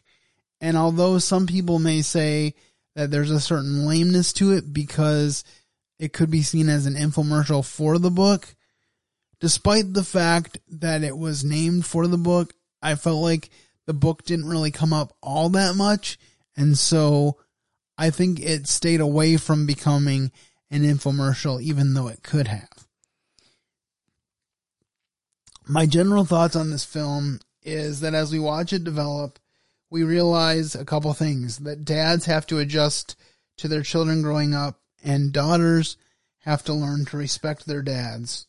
And 0.60 0.76
although 0.76 1.18
some 1.18 1.46
people 1.46 1.78
may 1.78 2.02
say 2.02 2.54
that 2.94 3.10
there's 3.10 3.30
a 3.30 3.40
certain 3.40 3.86
lameness 3.86 4.32
to 4.34 4.52
it 4.52 4.72
because 4.72 5.44
it 5.98 6.12
could 6.12 6.30
be 6.30 6.42
seen 6.42 6.68
as 6.68 6.86
an 6.86 6.94
infomercial 6.94 7.64
for 7.64 7.98
the 7.98 8.10
book, 8.10 8.54
despite 9.40 9.92
the 9.92 10.04
fact 10.04 10.58
that 10.68 11.02
it 11.02 11.16
was 11.16 11.44
named 11.44 11.86
for 11.86 12.06
the 12.06 12.18
book, 12.18 12.52
I 12.82 12.94
felt 12.94 13.22
like 13.22 13.50
the 13.86 13.94
book 13.94 14.24
didn't 14.24 14.48
really 14.48 14.70
come 14.70 14.92
up 14.92 15.14
all 15.22 15.48
that 15.50 15.74
much. 15.76 16.18
And 16.56 16.76
so 16.76 17.38
I 17.96 18.10
think 18.10 18.40
it 18.40 18.66
stayed 18.66 19.00
away 19.00 19.36
from 19.36 19.66
becoming 19.66 20.32
an 20.70 20.82
infomercial, 20.82 21.60
even 21.60 21.94
though 21.94 22.08
it 22.08 22.22
could 22.22 22.48
have. 22.48 22.68
My 25.68 25.86
general 25.86 26.24
thoughts 26.24 26.54
on 26.54 26.70
this 26.70 26.84
film 26.84 27.40
is 27.62 28.00
that 28.00 28.14
as 28.14 28.30
we 28.32 28.38
watch 28.38 28.72
it 28.72 28.84
develop, 28.84 29.38
we 29.90 30.04
realize 30.04 30.74
a 30.74 30.84
couple 30.84 31.12
things 31.12 31.58
that 31.58 31.84
dads 31.84 32.26
have 32.26 32.46
to 32.46 32.58
adjust 32.58 33.16
to 33.58 33.68
their 33.68 33.82
children 33.82 34.22
growing 34.22 34.54
up 34.54 34.80
and 35.04 35.32
daughters 35.32 35.96
have 36.40 36.62
to 36.64 36.72
learn 36.72 37.04
to 37.06 37.16
respect 37.16 37.66
their 37.66 37.82
dads. 37.82 38.46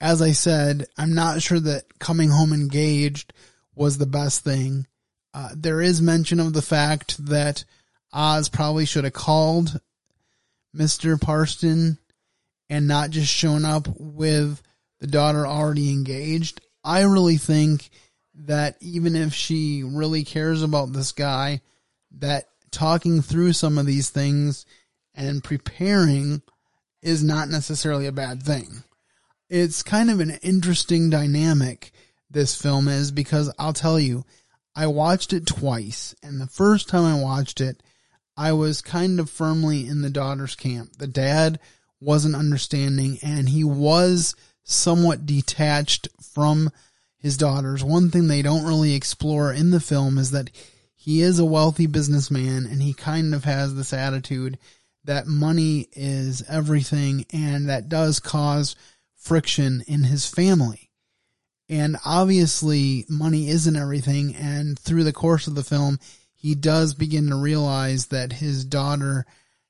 As 0.00 0.22
I 0.22 0.32
said, 0.32 0.86
I'm 0.96 1.14
not 1.14 1.42
sure 1.42 1.58
that 1.58 1.98
coming 1.98 2.30
home 2.30 2.52
engaged 2.52 3.32
was 3.74 3.98
the 3.98 4.06
best 4.06 4.44
thing. 4.44 4.86
Uh, 5.34 5.50
there 5.54 5.80
is 5.80 6.00
mention 6.00 6.40
of 6.40 6.52
the 6.52 6.62
fact 6.62 7.24
that 7.26 7.64
Oz 8.12 8.48
probably 8.48 8.86
should 8.86 9.04
have 9.04 9.12
called 9.12 9.80
Mr. 10.74 11.20
Parston 11.20 11.98
and 12.70 12.86
not 12.86 13.10
just 13.10 13.32
shown 13.32 13.64
up 13.64 13.88
with 13.98 14.62
the 15.00 15.06
daughter 15.06 15.46
already 15.46 15.90
engaged. 15.90 16.60
I 16.84 17.02
really 17.02 17.36
think 17.36 17.90
that 18.34 18.76
even 18.80 19.16
if 19.16 19.34
she 19.34 19.82
really 19.82 20.24
cares 20.24 20.62
about 20.62 20.92
this 20.92 21.12
guy, 21.12 21.60
that 22.18 22.44
talking 22.70 23.22
through 23.22 23.52
some 23.52 23.78
of 23.78 23.86
these 23.86 24.10
things 24.10 24.66
and 25.18 25.42
preparing 25.42 26.40
is 27.02 27.22
not 27.24 27.48
necessarily 27.48 28.06
a 28.06 28.12
bad 28.12 28.42
thing. 28.42 28.84
It's 29.50 29.82
kind 29.82 30.10
of 30.10 30.20
an 30.20 30.38
interesting 30.42 31.10
dynamic 31.10 31.92
this 32.30 32.54
film 32.60 32.88
is 32.88 33.10
because 33.10 33.52
I'll 33.58 33.72
tell 33.72 33.98
you, 33.98 34.24
I 34.76 34.86
watched 34.86 35.32
it 35.32 35.46
twice, 35.46 36.14
and 36.22 36.40
the 36.40 36.46
first 36.46 36.88
time 36.88 37.04
I 37.04 37.20
watched 37.20 37.60
it, 37.60 37.82
I 38.36 38.52
was 38.52 38.80
kind 38.80 39.18
of 39.18 39.28
firmly 39.28 39.88
in 39.88 40.02
the 40.02 40.10
daughter's 40.10 40.54
camp. 40.54 40.98
The 40.98 41.08
dad 41.08 41.58
wasn't 42.00 42.36
understanding, 42.36 43.18
and 43.22 43.48
he 43.48 43.64
was 43.64 44.36
somewhat 44.62 45.26
detached 45.26 46.06
from 46.22 46.70
his 47.16 47.36
daughters. 47.36 47.82
One 47.82 48.10
thing 48.10 48.28
they 48.28 48.42
don't 48.42 48.66
really 48.66 48.94
explore 48.94 49.52
in 49.52 49.70
the 49.72 49.80
film 49.80 50.16
is 50.16 50.30
that 50.30 50.50
he 50.94 51.22
is 51.22 51.40
a 51.40 51.44
wealthy 51.44 51.86
businessman, 51.86 52.66
and 52.66 52.82
he 52.82 52.92
kind 52.92 53.34
of 53.34 53.44
has 53.44 53.74
this 53.74 53.92
attitude 53.92 54.58
that 55.08 55.26
money 55.26 55.88
is 55.92 56.42
everything, 56.48 57.26
and 57.32 57.68
that 57.68 57.88
does 57.90 58.20
cause 58.20 58.76
friction 59.16 59.82
in 59.86 60.04
his 60.04 60.26
family 60.26 60.88
and 61.68 61.98
obviously, 62.04 63.04
money 63.08 63.48
isn't 63.48 63.76
everything. 63.76 64.34
And 64.36 64.78
through 64.78 65.04
the 65.04 65.12
course 65.12 65.46
of 65.46 65.54
the 65.54 65.64
film, 65.64 65.98
he 66.34 66.54
does 66.54 66.94
begin 66.94 67.28
to 67.28 67.36
realize 67.36 68.06
that 68.06 68.32
his 68.32 68.64
daughter 68.64 69.26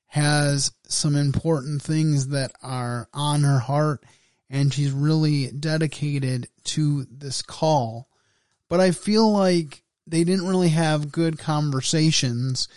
has 0.07 0.71
some 0.87 1.15
important 1.15 1.81
things 1.81 2.27
that 2.29 2.51
are 2.63 3.09
on 3.13 3.43
her 3.43 3.59
heart. 3.59 4.03
And 4.49 4.73
she's 4.73 4.91
really 4.91 5.51
dedicated 5.51 6.47
to 6.65 7.05
this 7.11 7.41
call. 7.41 8.07
But 8.69 8.79
I 8.79 8.91
feel 8.91 9.31
like 9.31 9.83
they 10.07 10.23
didn't 10.23 10.47
really 10.47 10.69
have 10.69 11.11
good 11.11 11.37
conversations 11.37 12.67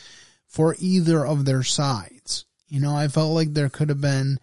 for 0.47 0.77
either 0.79 1.25
of 1.25 1.45
their 1.45 1.63
sides. 1.63 2.45
You 2.73 2.81
know, 2.81 2.97
I 2.97 3.09
felt 3.09 3.35
like 3.35 3.53
there 3.53 3.69
could 3.69 3.91
have 3.91 4.01
been 4.01 4.39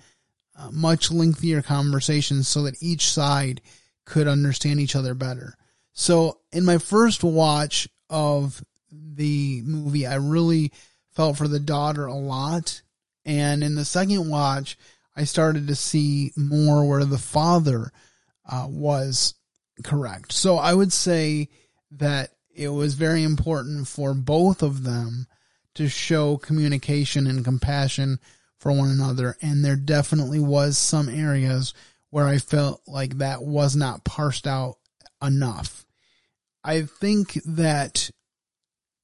uh, 0.56 0.70
much 0.72 1.10
lengthier 1.10 1.64
conversations 1.64 2.48
so 2.48 2.62
that 2.62 2.76
each 2.80 3.12
side 3.12 3.60
could 4.06 4.28
understand 4.28 4.80
each 4.80 4.96
other 4.96 5.16
better. 5.16 5.56
So 5.94 6.38
in 6.52 6.64
my 6.64 6.78
first 6.78 7.24
watch 7.24 7.90
of 8.08 8.64
the 8.92 9.64
movie, 9.66 10.06
I 10.06 10.18
really 10.18 10.72
felt 11.16 11.38
for 11.38 11.48
the 11.48 11.60
daughter 11.60 12.06
a 12.06 12.14
lot. 12.14 12.84
And 13.26 13.64
in 13.64 13.74
the 13.74 13.84
second 13.84 14.30
watch, 14.30 14.78
I 15.16 15.24
started 15.24 15.66
to 15.66 15.76
see 15.76 16.32
more 16.38 16.88
where 16.88 17.06
the 17.06 17.18
father 17.18 17.92
uh, 18.48 18.68
was 18.70 19.34
correct. 19.84 20.34
So 20.34 20.58
I 20.58 20.76
would 20.76 20.94
say 20.94 21.50
that 21.94 22.30
it 22.54 22.70
was 22.70 22.94
very 22.94 23.24
important 23.24 23.88
for 23.88 24.14
both 24.14 24.62
of 24.62 24.84
them 24.84 25.26
to 25.80 25.88
show 25.88 26.36
communication 26.36 27.26
and 27.26 27.46
compassion 27.46 28.20
for 28.58 28.70
one 28.74 28.90
another. 28.90 29.38
And 29.42 29.64
there 29.64 29.78
definitely 29.78 30.42
was 30.42 30.78
some 30.78 31.08
areas 31.08 31.74
where 32.10 32.28
I 32.28 32.38
felt 32.38 32.82
like 32.86 33.20
that 33.20 33.44
was 33.44 33.78
not 33.78 34.04
parsed 34.04 34.46
out 34.46 34.76
enough. 35.24 35.86
I 36.66 36.82
think 36.82 37.40
that 37.46 38.12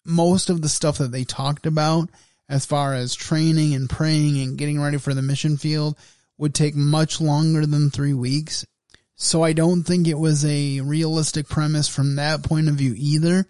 most 0.03 0.49
of 0.49 0.61
the 0.61 0.67
stuff 0.67 0.97
that 0.97 1.13
they 1.13 1.23
talked 1.23 1.65
about 1.65 2.09
as 2.49 2.65
far 2.65 2.93
as 2.93 3.15
training 3.15 3.73
and 3.73 3.89
praying 3.89 4.37
and 4.41 4.57
getting 4.57 4.81
ready 4.81 4.97
for 4.97 5.13
the 5.13 5.21
mission 5.21 5.55
field 5.55 5.97
would 6.37 6.53
take 6.53 6.75
much 6.75 7.21
longer 7.21 7.65
than 7.65 7.89
three 7.89 8.13
weeks. 8.13 8.65
So 9.15 9.43
I 9.43 9.53
don't 9.53 9.83
think 9.83 10.09
it 10.09 10.19
was 10.19 10.43
a 10.43 10.81
realistic 10.81 11.47
premise 11.47 11.87
from 11.87 12.17
that 12.17 12.43
point 12.43 12.67
of 12.67 12.75
view 12.75 12.93
either. 12.97 13.47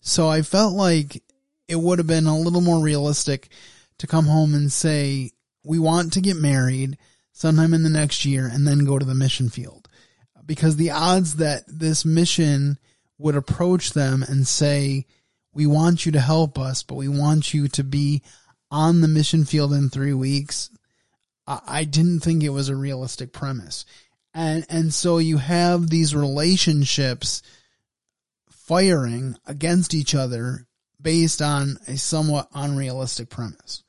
So 0.00 0.28
I 0.28 0.42
felt 0.42 0.74
like 0.74 1.22
it 1.68 1.76
would 1.76 1.98
have 1.98 2.06
been 2.06 2.26
a 2.26 2.38
little 2.38 2.60
more 2.60 2.80
realistic 2.80 3.48
to 3.98 4.06
come 4.06 4.26
home 4.26 4.54
and 4.54 4.70
say, 4.70 5.32
we 5.64 5.78
want 5.78 6.12
to 6.12 6.20
get 6.20 6.36
married 6.36 6.96
sometime 7.32 7.74
in 7.74 7.82
the 7.82 7.90
next 7.90 8.24
year 8.24 8.48
and 8.50 8.66
then 8.66 8.84
go 8.84 8.98
to 8.98 9.04
the 9.04 9.14
mission 9.14 9.48
field. 9.48 9.88
Because 10.44 10.76
the 10.76 10.92
odds 10.92 11.36
that 11.36 11.64
this 11.66 12.04
mission 12.04 12.78
would 13.18 13.34
approach 13.34 13.92
them 13.92 14.22
and 14.22 14.46
say, 14.46 15.06
we 15.52 15.66
want 15.66 16.06
you 16.06 16.12
to 16.12 16.20
help 16.20 16.58
us, 16.58 16.82
but 16.82 16.94
we 16.94 17.08
want 17.08 17.52
you 17.52 17.66
to 17.68 17.82
be 17.82 18.22
on 18.70 19.00
the 19.00 19.08
mission 19.08 19.44
field 19.44 19.72
in 19.72 19.88
three 19.88 20.12
weeks. 20.12 20.70
I 21.46 21.84
didn't 21.84 22.20
think 22.20 22.42
it 22.42 22.50
was 22.50 22.68
a 22.68 22.76
realistic 22.76 23.32
premise. 23.32 23.84
And, 24.34 24.66
and 24.68 24.92
so 24.92 25.18
you 25.18 25.38
have 25.38 25.88
these 25.88 26.14
relationships 26.14 27.42
firing 28.50 29.36
against 29.46 29.94
each 29.94 30.14
other 30.14 30.66
based 31.00 31.42
on 31.42 31.78
a 31.86 31.96
somewhat 31.96 32.48
unrealistic 32.54 33.28
premise. 33.28 33.82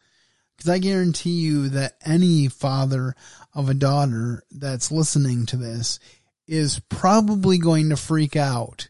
Because 0.56 0.70
I 0.70 0.80
guarantee 0.80 1.40
you 1.40 1.70
that 1.70 1.94
any 2.06 2.48
father 2.48 3.16
of 3.54 3.70
a 3.70 3.76
daughter 3.76 4.44
that's 4.52 4.92
listening 4.92 5.46
to 5.48 5.58
this 5.58 6.00
is 6.48 6.80
probably 6.90 7.58
going 7.58 7.90
to 7.90 7.98
freak 7.98 8.36
out 8.36 8.90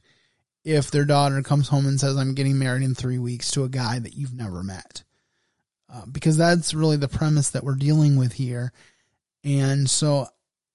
if 0.64 0.92
their 0.92 1.06
daughter 1.06 1.42
comes 1.42 1.70
home 1.70 1.86
and 1.86 2.00
says, 2.00 2.18
I'm 2.18 2.36
getting 2.36 2.60
married 2.60 2.84
in 2.84 2.96
three 2.96 3.20
weeks 3.20 3.52
to 3.52 3.64
a 3.64 3.70
guy 3.70 4.00
that 4.00 4.16
you've 4.16 4.34
never 4.34 4.64
met. 4.64 5.04
Uh, 5.90 6.06
because 6.12 6.38
that's 6.38 6.74
really 6.74 6.98
the 6.98 7.08
premise 7.08 7.52
that 7.52 7.64
we're 7.64 7.76
dealing 7.76 8.18
with 8.18 8.34
here. 8.34 8.74
And 9.44 9.90
so 9.90 10.28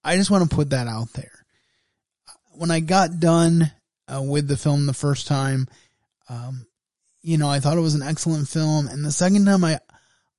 I 0.02 0.16
just 0.16 0.30
want 0.30 0.48
to 0.48 0.54
put 0.54 0.70
that 0.70 0.88
out 0.88 1.12
there. 1.12 1.44
When 2.52 2.70
I 2.70 2.80
got 2.80 3.20
done 3.20 3.70
uh, 4.08 4.22
with 4.22 4.48
the 4.48 4.56
film 4.56 4.86
the 4.86 4.94
first 4.94 5.26
time, 5.26 5.68
um, 6.28 6.66
you 7.22 7.38
know, 7.38 7.48
I 7.48 7.60
thought 7.60 7.78
it 7.78 7.82
was 7.82 7.94
an 7.94 8.02
excellent 8.02 8.48
film. 8.48 8.88
And 8.88 9.04
the 9.04 9.12
second 9.12 9.46
time 9.46 9.64
I, 9.64 9.78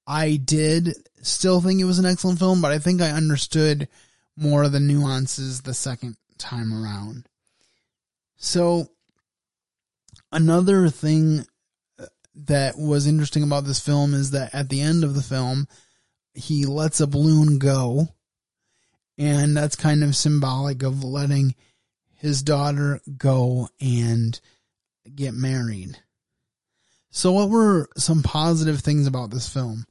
I 0.05 0.35
did 0.35 0.93
still 1.21 1.61
think 1.61 1.79
it 1.79 1.85
was 1.85 1.99
an 1.99 2.05
excellent 2.05 2.39
film, 2.39 2.61
but 2.61 2.71
I 2.71 2.79
think 2.79 3.01
I 3.01 3.11
understood 3.11 3.87
more 4.35 4.63
of 4.63 4.71
the 4.71 4.79
nuances 4.79 5.61
the 5.61 5.73
second 5.73 6.17
time 6.37 6.73
around. 6.73 7.27
So 8.35 8.87
another 10.31 10.89
thing 10.89 11.45
uh, 11.97 12.05
that 12.35 12.77
was 12.77 13.07
interesting 13.07 13.43
about 13.43 13.63
this 13.63 13.79
film 13.79 14.13
is 14.13 14.31
that 14.31 14.53
at 14.53 14.69
the 14.69 14.81
end 14.81 15.03
of 15.03 15.15
the 15.15 15.21
film, 15.21 15.67
he 16.33 16.65
lets 16.65 16.99
a 16.99 17.07
balloon 17.07 17.59
go. 17.59 18.09
And 19.17 19.55
that's 19.55 19.75
kind 19.75 20.03
of 20.03 20.15
symbolic 20.15 20.81
of 20.81 21.03
letting 21.03 21.53
his 22.15 22.41
daughter 22.41 22.99
go 23.15 23.69
and 23.79 24.39
get 25.13 25.33
married. 25.33 25.99
So 27.15 27.32
what 27.32 27.51
were 27.51 27.89
some 27.96 28.24
positive 28.24 28.79
things 28.79 29.05
about 29.05 29.29
this 29.29 29.48
film? 29.48 29.86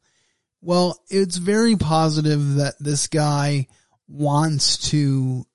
Well, 0.61 1.01
it's 1.09 1.37
very 1.37 1.77
positive 1.77 2.57
that 2.57 2.75
this 2.81 3.07
guy 3.07 3.69
wants 4.09 4.91
to 4.91 5.47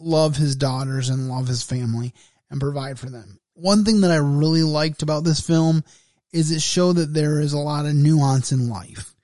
love 0.00 0.36
his 0.36 0.56
daughters 0.56 1.08
and 1.08 1.28
love 1.28 1.46
his 1.46 1.62
family 1.62 2.12
and 2.50 2.60
provide 2.60 2.98
for 2.98 3.08
them. 3.08 3.38
One 3.54 3.84
thing 3.84 4.00
that 4.00 4.10
I 4.10 4.16
really 4.16 4.64
liked 4.64 5.02
about 5.02 5.22
this 5.22 5.40
film 5.40 5.84
is 6.32 6.50
it 6.50 6.60
showed 6.60 6.96
that 6.96 7.14
there 7.14 7.38
is 7.38 7.52
a 7.52 7.58
lot 7.58 7.86
of 7.86 7.94
nuance 7.94 8.50
in 8.50 8.68
life. 8.68 9.14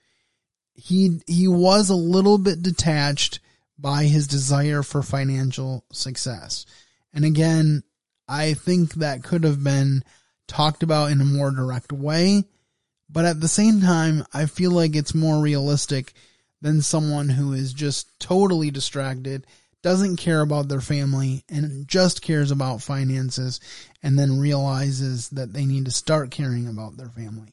He 0.75 1.21
he 1.27 1.49
was 1.49 1.91
a 1.91 1.97
little 1.97 2.39
bit 2.39 2.63
detached 2.63 3.41
by 3.77 4.05
his 4.05 4.29
desire 4.29 4.85
for 4.85 5.03
financial 5.03 5.85
success. 5.93 6.65
And 7.13 7.25
again, 7.25 7.83
I 8.29 8.55
think 8.55 8.95
that 8.95 9.25
could 9.25 9.43
have 9.43 9.63
been 9.63 10.05
talked 10.47 10.83
about 10.83 11.11
in 11.11 11.21
a 11.21 11.25
more 11.25 11.51
direct 11.51 11.93
way, 11.93 12.45
but 13.09 13.25
at 13.25 13.41
the 13.41 13.49
same 13.49 13.81
time, 13.81 14.25
I 14.33 14.47
feel 14.47 14.71
like 14.71 14.97
it's 14.97 15.15
more 15.15 15.41
realistic 15.41 16.15
than 16.61 16.81
someone 16.81 17.29
who 17.29 17.53
is 17.53 17.73
just 17.73 18.19
totally 18.19 18.71
distracted, 18.71 19.47
doesn't 19.83 20.17
care 20.17 20.41
about 20.41 20.69
their 20.69 20.81
family, 20.81 21.45
and 21.49 21.87
just 21.89 22.23
cares 22.23 22.51
about 22.51 22.83
finances 22.83 23.61
and 24.03 24.19
then 24.19 24.39
realizes 24.39 25.29
that 25.31 25.53
they 25.53 25.67
need 25.67 25.85
to 25.87 25.91
start 25.91 26.31
caring 26.31 26.69
about 26.69 26.97
their 26.97 27.09
family. 27.09 27.53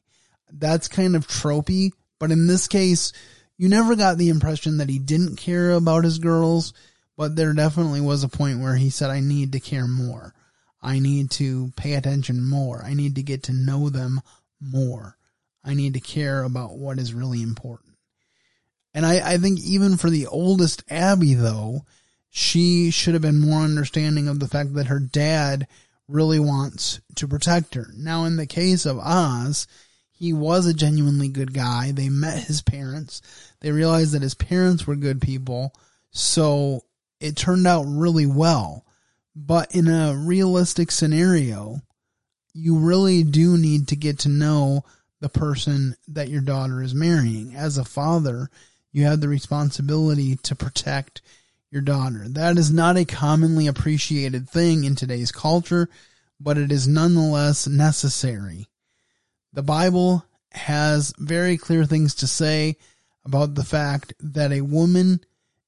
That's 0.52 0.88
kind 0.88 1.16
of 1.16 1.28
tropey, 1.28 1.92
but 2.20 2.32
in 2.32 2.48
this 2.48 2.68
case, 2.68 3.14
you 3.58 3.68
never 3.68 3.96
got 3.96 4.18
the 4.18 4.30
impression 4.30 4.78
that 4.78 4.90
he 4.90 5.00
didn't 5.00 5.36
care 5.36 5.72
about 5.72 6.04
his 6.04 6.20
girls, 6.20 6.74
but 7.18 7.36
there 7.36 7.54
definitely 7.54 8.00
was 8.00 8.24
a 8.24 8.30
point 8.30 8.62
where 8.62 8.76
he 8.76 8.90
said, 8.90 9.10
I 9.10 9.20
need 9.20 9.52
to 9.52 9.60
care 9.60 9.88
more. 9.88 10.34
I 10.82 11.00
need 11.00 11.32
to 11.32 11.72
pay 11.76 11.94
attention 11.94 12.48
more. 12.48 12.84
I 12.84 12.94
need 12.94 13.16
to 13.16 13.24
get 13.24 13.44
to 13.44 13.54
know 13.54 13.90
them 13.90 14.22
more. 14.62 15.18
I 15.64 15.74
need 15.74 15.94
to 15.96 16.00
care 16.00 16.44
about 16.44 16.78
what 16.78 17.00
is 17.00 17.14
really 17.14 17.42
important. 17.42 17.96
And 18.94 19.06
I, 19.06 19.34
I 19.34 19.38
think 19.38 19.60
even 19.60 19.98
for 19.98 20.10
the 20.10 20.28
oldest 20.28 20.84
Abby 20.90 21.34
though, 21.34 21.86
she 22.30 22.92
should 22.92 23.14
have 23.14 23.22
been 23.22 23.40
more 23.40 23.62
understanding 23.62 24.28
of 24.28 24.40
the 24.40 24.48
fact 24.48 24.74
that 24.76 24.88
her 24.88 25.00
dad 25.00 25.68
really 26.08 26.40
wants 26.40 27.02
to 27.16 27.28
protect 27.28 27.76
her. 27.76 27.88
Now, 27.96 28.26
in 28.26 28.38
the 28.38 28.46
case 28.48 28.86
of 28.86 29.00
Oz, 29.00 29.68
he 30.12 30.34
was 30.34 30.66
a 30.66 30.74
genuinely 30.74 31.30
good 31.30 31.54
guy. 31.54 31.92
They 31.92 32.10
met 32.10 32.44
his 32.44 32.62
parents. 32.62 33.22
They 33.62 33.72
realized 33.72 34.14
that 34.14 34.22
his 34.22 34.34
parents 34.36 34.86
were 34.86 34.96
good 34.96 35.22
people. 35.22 35.74
So 36.12 36.84
it 37.20 37.36
turned 37.36 37.68
out 37.68 37.84
really 37.84 38.26
well. 38.26 38.86
But 39.46 39.74
in 39.74 39.88
a 39.88 40.14
realistic 40.14 40.92
scenario, 40.92 41.82
you 42.54 42.78
really 42.78 43.24
do 43.24 43.58
need 43.58 43.88
to 43.88 43.96
get 43.96 44.20
to 44.20 44.30
know 44.30 44.84
the 45.22 45.30
person 45.30 45.96
that 46.10 46.28
your 46.28 46.42
daughter 46.42 46.82
is 46.82 46.94
marrying. 46.94 47.56
As 47.56 47.78
a 47.78 47.86
father, 47.86 48.50
you 48.92 49.06
have 49.06 49.22
the 49.22 49.30
responsibility 49.30 50.36
to 50.36 50.56
protect 50.58 51.22
your 51.72 51.82
daughter. 51.82 52.28
That 52.28 52.58
is 52.58 52.70
not 52.70 52.98
a 52.98 53.06
commonly 53.06 53.66
appreciated 53.68 54.50
thing 54.50 54.84
in 54.84 54.96
today's 54.96 55.32
culture, 55.32 55.88
but 56.38 56.58
it 56.58 56.70
is 56.70 56.86
nonetheless 56.86 57.66
necessary. 57.66 58.68
The 59.54 59.64
Bible 59.64 60.26
has 60.52 61.14
very 61.18 61.58
clear 61.58 61.86
things 61.86 62.14
to 62.16 62.28
say 62.28 62.76
about 63.24 63.56
the 63.56 63.64
fact 63.64 64.14
that 64.20 64.52
a 64.52 64.62
woman 64.62 65.22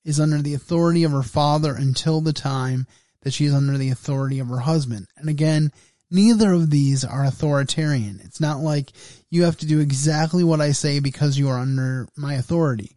is 0.04 0.20
under 0.20 0.42
the 0.42 0.56
authority 0.56 1.06
of 1.06 1.12
her 1.14 1.24
father 1.24 1.74
until 1.74 2.20
the 2.20 2.34
time 2.34 2.86
that 3.22 3.34
she 3.34 3.46
is 3.46 3.54
under 3.54 3.78
the 3.78 3.90
authority 3.90 4.40
of 4.40 4.48
her 4.48 4.60
husband. 4.60 5.08
And 5.18 5.30
again, 5.30 5.72
neither 6.10 6.54
of 6.54 6.70
these 6.70 7.04
are 7.06 7.24
authoritarian. 7.24 8.20
It's 8.24 8.42
not 8.42 8.60
like 8.60 8.92
you 9.30 9.44
have 9.44 9.58
to 9.58 9.68
do 9.68 9.80
exactly 9.80 10.44
what 10.44 10.62
I 10.62 10.72
say 10.72 11.00
because 11.00 11.38
you 11.38 11.50
are 11.50 11.60
under 11.60 12.08
my 12.18 12.36
authority, 12.36 12.96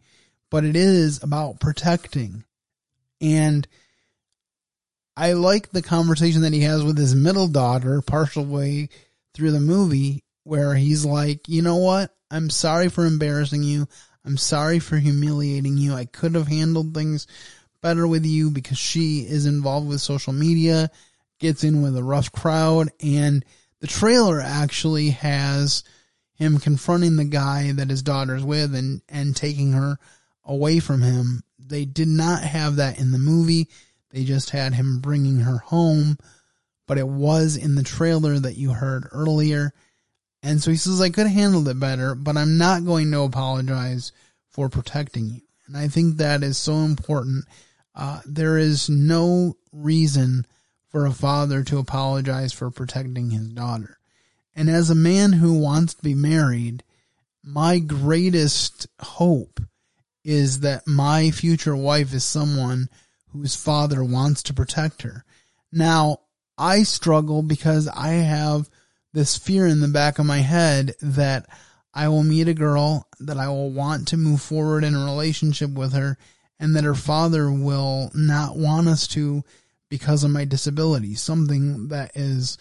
but 0.49 0.65
it 0.65 0.75
is 0.75 1.21
about 1.23 1.59
protecting 1.59 2.43
and 3.21 3.67
I 5.17 5.33
like 5.33 5.71
the 5.71 5.81
conversation 5.81 6.41
that 6.41 6.53
he 6.53 6.61
has 6.61 6.83
with 6.83 6.97
his 6.97 7.15
middle 7.15 7.47
daughter, 7.47 8.01
partial 8.01 8.45
way 8.45 8.89
through 9.33 9.51
the 9.51 9.59
movie, 9.59 10.23
where 10.43 10.75
he's 10.75 11.05
like, 11.05 11.47
you 11.47 11.61
know 11.61 11.77
what? 11.77 12.13
I'm 12.29 12.49
sorry 12.49 12.89
for 12.89 13.05
embarrassing 13.05 13.63
you. 13.63 13.87
I'm 14.25 14.37
sorry 14.37 14.79
for 14.79 14.97
humiliating 14.97 15.77
you. 15.77 15.93
I 15.93 16.05
could 16.05 16.35
have 16.35 16.47
handled 16.47 16.93
things 16.93 17.27
better 17.81 18.07
with 18.07 18.25
you 18.25 18.51
because 18.51 18.77
she 18.77 19.19
is 19.19 19.45
involved 19.45 19.87
with 19.87 20.01
social 20.01 20.33
media, 20.33 20.89
gets 21.39 21.63
in 21.63 21.81
with 21.81 21.97
a 21.97 22.03
rough 22.03 22.31
crowd, 22.31 22.89
and 23.01 23.45
the 23.79 23.87
trailer 23.87 24.41
actually 24.41 25.11
has 25.11 25.83
him 26.33 26.59
confronting 26.59 27.15
the 27.15 27.25
guy 27.25 27.71
that 27.71 27.89
his 27.89 28.01
daughter's 28.01 28.43
with 28.43 28.75
and, 28.75 29.01
and 29.07 29.35
taking 29.35 29.71
her 29.73 29.97
away 30.43 30.79
from 30.79 31.01
him 31.01 31.43
they 31.67 31.85
did 31.85 32.07
not 32.07 32.43
have 32.43 32.77
that 32.77 32.99
in 32.99 33.11
the 33.11 33.17
movie. 33.17 33.69
They 34.11 34.23
just 34.23 34.51
had 34.51 34.73
him 34.73 34.99
bringing 34.99 35.39
her 35.39 35.57
home, 35.57 36.17
but 36.87 36.97
it 36.97 37.07
was 37.07 37.57
in 37.57 37.75
the 37.75 37.83
trailer 37.83 38.37
that 38.39 38.57
you 38.57 38.71
heard 38.71 39.07
earlier. 39.11 39.73
And 40.43 40.61
so 40.61 40.71
he 40.71 40.77
says, 40.77 41.01
I 41.01 41.09
could 41.09 41.27
have 41.27 41.35
handled 41.35 41.67
it 41.67 41.79
better, 41.79 42.13
but 42.13 42.37
I'm 42.37 42.57
not 42.57 42.85
going 42.85 43.11
to 43.11 43.21
apologize 43.21 44.11
for 44.49 44.69
protecting 44.69 45.29
you. 45.29 45.41
And 45.67 45.75
I 45.75 45.87
think 45.87 46.17
that 46.17 46.43
is 46.43 46.57
so 46.57 46.75
important. 46.75 47.45
Uh, 47.95 48.21
there 48.25 48.57
is 48.57 48.89
no 48.89 49.55
reason 49.71 50.45
for 50.89 51.05
a 51.05 51.11
father 51.11 51.63
to 51.63 51.77
apologize 51.77 52.51
for 52.53 52.69
protecting 52.69 53.29
his 53.31 53.47
daughter. 53.49 53.99
And 54.55 54.69
as 54.69 54.89
a 54.89 54.95
man 54.95 55.33
who 55.33 55.59
wants 55.59 55.93
to 55.95 56.03
be 56.03 56.13
married, 56.13 56.83
my 57.43 57.79
greatest 57.79 58.87
hope 58.99 59.59
is 60.23 60.61
that 60.61 60.87
my 60.87 61.31
future 61.31 61.75
wife 61.75 62.13
is 62.13 62.23
someone 62.23 62.89
whose 63.31 63.55
father 63.55 64.03
wants 64.03 64.41
to 64.43 64.53
protect 64.53 65.03
her. 65.03 65.23
Now, 65.71 66.19
I 66.57 66.83
struggle 66.83 67.43
because 67.43 67.87
I 67.89 68.09
have 68.09 68.69
this 69.13 69.37
fear 69.37 69.67
in 69.67 69.81
the 69.81 69.87
back 69.87 70.19
of 70.19 70.25
my 70.25 70.39
head 70.39 70.95
that 71.01 71.47
I 71.93 72.07
will 72.07 72.23
meet 72.23 72.47
a 72.47 72.53
girl 72.53 73.07
that 73.19 73.37
I 73.37 73.47
will 73.47 73.71
want 73.71 74.07
to 74.09 74.17
move 74.17 74.41
forward 74.41 74.83
in 74.83 74.95
a 74.95 75.03
relationship 75.03 75.71
with 75.71 75.93
her 75.93 76.17
and 76.59 76.75
that 76.75 76.83
her 76.83 76.95
father 76.95 77.51
will 77.51 78.11
not 78.13 78.57
want 78.57 78.87
us 78.87 79.07
to 79.07 79.43
because 79.89 80.23
of 80.23 80.31
my 80.31 80.45
disability, 80.45 81.15
something 81.15 81.89
that 81.89 82.11
is 82.15 82.57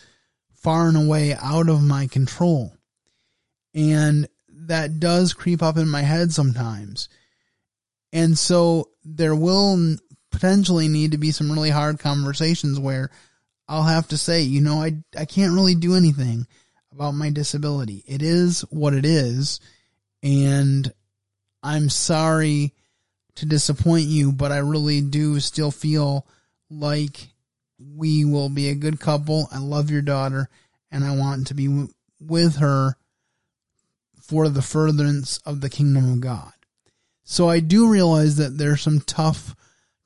far 0.53 0.89
and 0.89 0.97
away 0.97 1.35
out 1.35 1.69
of 1.69 1.83
my 1.83 2.07
control. 2.07 2.75
And 3.75 4.29
that 4.49 5.01
does 5.01 5.33
creep 5.33 5.63
up 5.63 5.77
in 5.77 5.89
my 5.89 6.03
head 6.03 6.33
sometimes. 6.33 7.09
And 8.13 8.39
so 8.39 8.91
there 9.05 9.35
will 9.35 9.97
potentially 10.31 10.89
need 10.89 11.13
to 11.13 11.19
be 11.19 11.31
some 11.31 11.51
really 11.51 11.71
hard 11.71 11.99
conversations 11.99 12.79
where 12.79 13.11
I'll 13.69 13.83
have 13.83 14.09
to 14.09 14.19
say, 14.19 14.43
you 14.43 14.61
know, 14.61 14.83
I, 14.83 14.97
I 15.17 15.25
can't 15.25 15.55
really 15.55 15.75
do 15.75 15.95
anything 15.95 16.47
about 16.93 17.13
my 17.13 17.31
disability. 17.31 18.05
It 18.07 18.23
is 18.23 18.63
what 18.71 18.95
it 18.95 19.05
is. 19.05 19.61
And 20.23 20.93
I'm 21.63 21.89
sorry 21.89 22.73
to 23.37 23.47
disappoint 23.47 24.07
you, 24.07 24.33
but 24.33 24.53
I 24.53 24.59
really 24.59 25.01
do 25.01 25.41
still 25.41 25.71
feel 25.71 26.27
like 26.71 27.29
we 27.79 28.25
will 28.25 28.49
be 28.49 28.69
a 28.69 28.75
good 28.75 29.01
couple. 29.01 29.49
I 29.53 29.59
love 29.59 29.91
your 29.91 30.03
daughter 30.03 30.49
and 30.91 31.05
I 31.05 31.17
want 31.17 31.49
to 31.49 31.55
be 31.55 31.67
w- 31.67 31.89
with 32.21 32.57
her 32.57 32.97
for 34.21 34.49
the 34.49 34.63
furtherance 34.63 35.39
of 35.39 35.61
the 35.61 35.71
kingdom 35.71 36.13
of 36.13 36.21
God. 36.21 36.53
So 37.25 37.49
I 37.49 37.61
do 37.61 37.89
realize 37.89 38.37
that 38.37 38.59
there's 38.59 38.83
some 38.83 39.01
tough 39.01 39.55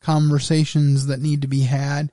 conversations 0.01 1.07
that 1.07 1.21
need 1.21 1.43
to 1.43 1.49
be 1.49 1.62
had 1.62 2.11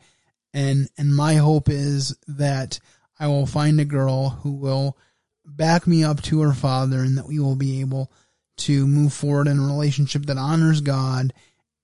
and 0.55 0.89
and 0.97 1.15
my 1.15 1.35
hope 1.35 1.69
is 1.69 2.17
that 2.27 2.79
I 3.19 3.27
will 3.27 3.45
find 3.45 3.79
a 3.79 3.85
girl 3.85 4.29
who 4.29 4.53
will 4.53 4.97
back 5.45 5.85
me 5.85 6.03
up 6.03 6.21
to 6.23 6.41
her 6.41 6.53
father 6.53 6.99
and 6.99 7.17
that 7.17 7.27
we 7.27 7.39
will 7.39 7.55
be 7.55 7.81
able 7.81 8.11
to 8.57 8.87
move 8.87 9.13
forward 9.13 9.47
in 9.47 9.59
a 9.59 9.65
relationship 9.65 10.25
that 10.27 10.37
honors 10.37 10.81
God 10.81 11.33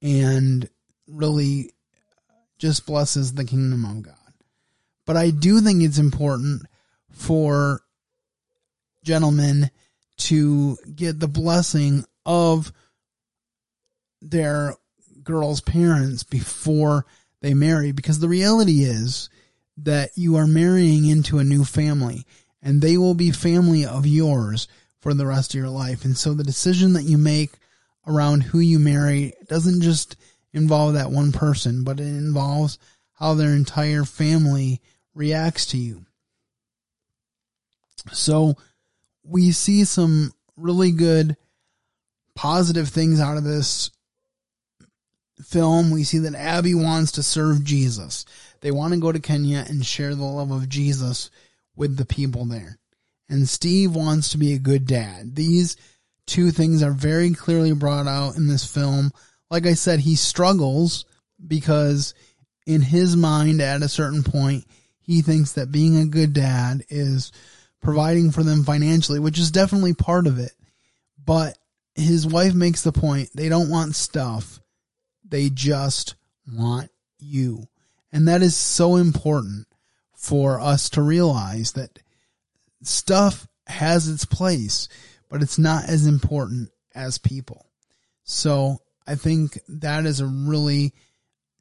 and 0.02 0.70
really 1.08 1.72
just 2.58 2.86
blesses 2.86 3.34
the 3.34 3.46
kingdom 3.46 3.86
of 3.86 4.04
God. 4.04 4.16
But 5.06 5.18
I 5.18 5.32
do 5.32 5.60
think 5.62 5.82
it's 5.82 5.98
important 5.98 6.64
for 7.10 7.82
gentlemen 9.04 9.70
to 10.18 10.78
get 10.96 11.20
the 11.20 11.28
blessing 11.28 12.06
of 12.26 12.72
their 14.22 14.76
girl's 15.24 15.62
parents 15.62 16.24
before 16.24 17.06
they 17.42 17.54
marry 17.54 17.92
because 17.92 18.20
the 18.20 18.30
reality 18.30 18.84
is 18.84 19.30
that 19.78 20.12
you 20.16 20.36
are 20.36 20.48
marrying 20.48 21.08
into 21.08 21.40
a 21.40 21.44
new 21.44 21.66
family 21.66 22.26
and 22.62 22.82
they 22.82 22.98
will 22.98 23.16
be 23.16 23.32
family 23.32 23.86
of 23.86 24.06
yours 24.06 24.68
for 25.02 25.14
the 25.14 25.26
rest 25.26 25.54
of 25.54 25.60
your 25.60 25.70
life. 25.70 26.06
And 26.06 26.18
so 26.18 26.34
the 26.34 26.44
decision 26.44 26.94
that 26.94 27.04
you 27.04 27.18
make 27.18 27.52
around 28.08 28.44
who 28.44 28.60
you 28.60 28.80
marry 28.80 29.34
doesn't 29.48 29.82
just 29.82 30.16
involve 30.54 30.94
that 30.94 31.12
one 31.12 31.32
person, 31.32 31.84
but 31.84 32.00
it 32.00 32.04
involves 32.04 32.78
how 33.14 33.34
their 33.34 33.54
entire 33.54 34.04
family 34.04 34.82
reacts 35.14 35.66
to 35.68 35.78
you. 35.78 36.06
So 38.12 38.56
we 39.24 39.52
see 39.52 39.86
some 39.86 40.34
really 40.58 40.92
good 40.92 41.38
positive 42.36 42.90
things 42.90 43.20
out 43.20 43.38
of 43.38 43.44
this 43.44 43.92
film. 45.44 45.92
We 45.92 46.04
see 46.04 46.20
that 46.20 46.36
Abby 46.36 46.74
wants 46.74 47.14
to 47.14 47.24
serve 47.24 47.64
Jesus. 47.64 48.26
They 48.62 48.72
want 48.72 48.94
to 48.94 49.00
go 49.00 49.12
to 49.12 49.20
Kenya 49.20 49.66
and 49.68 49.86
share 49.86 50.16
the 50.16 50.24
love 50.24 50.52
of 50.52 50.70
Jesus 50.70 51.30
with 51.76 51.98
the 51.98 52.06
people 52.06 52.46
there. 52.46 52.80
And 53.32 53.48
Steve 53.48 53.96
wants 53.96 54.30
to 54.30 54.38
be 54.38 54.54
a 54.54 54.60
good 54.60 54.86
dad. 54.86 55.38
These 55.38 55.78
two 56.28 56.52
things 56.52 56.84
are 56.84 56.92
very 56.92 57.34
clearly 57.34 57.72
brought 57.72 58.06
out 58.06 58.36
in 58.36 58.48
this 58.48 58.66
film. 58.66 59.12
Like 59.50 59.66
I 59.66 59.74
said, 59.74 60.02
he 60.02 60.18
struggles 60.18 61.06
because 61.48 62.14
in 62.68 62.82
his 62.82 63.16
mind 63.16 63.62
at 63.62 63.84
a 63.84 63.90
certain 63.90 64.24
point, 64.24 64.66
he 65.00 65.22
thinks 65.22 65.54
that 65.54 65.72
being 65.72 65.98
a 65.98 66.06
good 66.06 66.34
dad 66.34 66.84
is 66.90 67.32
providing 67.82 68.32
for 68.32 68.44
them 68.44 68.66
financially, 68.66 69.20
which 69.20 69.40
is 69.40 69.50
definitely 69.50 69.94
part 69.94 70.28
of 70.28 70.38
it. 70.38 70.52
But 71.24 71.58
his 71.96 72.28
wife 72.28 72.54
makes 72.54 72.84
the 72.84 72.92
point 72.92 73.30
they 73.34 73.48
don't 73.48 73.70
want 73.70 73.96
stuff. 73.96 74.60
They 75.24 75.50
just 75.50 76.16
want 76.54 76.92
you. 77.18 77.70
And 78.12 78.28
that 78.28 78.42
is 78.42 78.58
so 78.58 78.98
important 78.98 79.68
for 80.16 80.60
us 80.60 80.90
to 80.92 81.02
realize 81.02 81.72
that 81.74 81.98
stuff 82.84 83.48
has 83.68 84.08
its 84.08 84.26
place, 84.26 84.88
but 85.30 85.42
it's 85.42 85.60
not 85.60 85.86
as 85.86 86.06
important 86.06 86.70
as 86.94 87.18
people. 87.18 87.66
So 88.24 88.80
I 89.08 89.16
think 89.16 89.60
that 89.68 90.06
is 90.06 90.20
a 90.20 90.26
really 90.26 90.94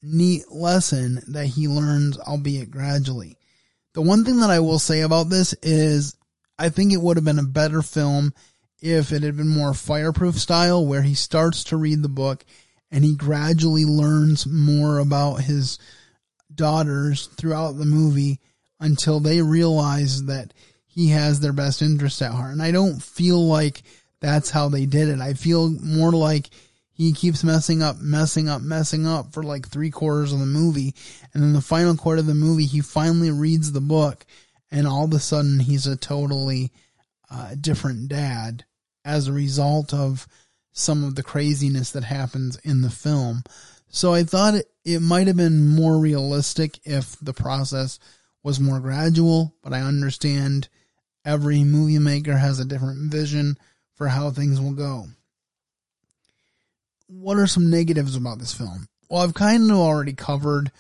neat 0.03 0.51
lesson 0.51 1.21
that 1.29 1.47
he 1.47 1.69
learns, 1.69 2.19
albeit 2.19 2.71
gradually. 2.71 3.39
The 3.95 4.03
one 4.03 4.25
thing 4.25 4.41
that 4.41 4.51
I 4.51 4.61
will 4.61 4.79
say 4.79 5.01
about 5.01 5.29
this 5.29 5.55
is 5.63 6.17
I 6.59 6.69
think 6.69 6.93
it 6.93 7.01
would 7.01 7.17
have 7.17 7.25
been 7.25 7.39
a 7.39 7.45
better 7.45 7.83
film 7.83 8.35
if 8.81 9.13
it 9.13 9.23
had 9.23 9.37
been 9.37 9.49
more 9.49 9.75
fireproof 9.75 10.39
style 10.39 10.87
where 10.87 11.03
he 11.03 11.15
starts 11.15 11.65
to 11.65 11.77
read 11.77 12.03
the 12.03 12.09
book 12.09 12.45
and 12.91 13.05
he 13.05 13.15
gradually 13.15 13.85
learns 13.85 14.47
more 14.47 14.99
about 14.99 15.37
his 15.37 15.79
daughters 16.55 17.27
throughout 17.37 17.73
the 17.73 17.85
movie 17.85 18.41
until 18.81 19.21
they 19.21 19.43
realize 19.43 20.25
that 20.25 20.53
he 20.93 21.09
has 21.09 21.41
their 21.41 21.53
best 21.53 21.83
interest 21.83 22.21
at 22.21 22.33
heart. 22.33 22.53
And 22.53 22.63
I 22.63 22.73
don't 22.73 23.01
feel 23.03 23.47
like 23.47 23.83
that's 24.21 24.51
how 24.51 24.69
they 24.69 24.87
did 24.87 25.09
it. 25.09 25.21
I 25.21 25.35
feel 25.35 25.71
more 25.71 26.13
like 26.13 26.51
he 26.93 27.13
keeps 27.13 27.43
messing 27.45 27.83
up, 27.83 27.97
messing 28.01 28.49
up, 28.49 28.61
messing 28.61 29.07
up 29.07 29.33
for 29.33 29.43
like 29.43 29.69
three 29.69 29.91
quarters 29.91 30.33
of 30.33 30.41
the 30.41 30.47
movie. 30.47 30.95
And 31.33 31.43
then 31.43 31.53
the 31.53 31.61
final 31.61 31.97
quarter 31.97 32.21
of 32.21 32.27
the 32.27 32.35
movie, 32.35 32.67
he 32.67 32.81
finally 32.81 33.31
reads 33.31 33.73
the 33.73 33.81
book 33.81 34.27
and 34.71 34.87
all 34.87 35.05
of 35.05 35.13
a 35.13 35.19
sudden 35.19 35.61
he's 35.61 35.87
a 35.87 35.97
totally 35.97 36.73
uh, 37.31 37.55
different 37.61 38.09
dad 38.09 38.65
as 39.05 39.29
a 39.29 39.33
result 39.33 39.95
of 39.95 40.27
some 40.73 41.05
of 41.05 41.15
the 41.15 41.23
craziness 41.23 41.93
that 41.93 42.05
happens 42.05 42.57
in 42.65 42.83
the 42.83 42.91
film. 42.91 43.43
So 43.89 44.13
I 44.13 44.25
thought 44.25 44.55
it, 44.55 44.67
it 44.85 45.01
might 45.01 45.27
have 45.27 45.37
been 45.37 45.75
more 45.75 45.99
realistic 45.99 46.79
if 46.85 47.17
the 47.21 47.33
process 47.33 47.99
was 48.43 48.61
more 48.61 48.81
gradual, 48.81 49.55
but 49.63 49.73
I 49.73 49.81
understand 49.81 50.69
every 51.25 51.65
movie 51.65 51.99
maker 51.99 52.37
has 52.37 52.61
a 52.61 52.65
different 52.65 53.11
vision 53.11 53.57
for 53.95 54.09
how 54.09 54.31
things 54.31 54.61
will 54.61 54.73
go. 54.73 55.07
What 57.07 57.39
are 57.39 57.47
some 57.47 57.71
negatives 57.71 58.17
about 58.17 58.39
this 58.39 58.55
film? 58.55 58.89
Well, 59.09 59.23
I've 59.23 59.35
kind 59.35 59.71
of 59.71 59.77
already 59.77 60.13
covered 60.13 60.71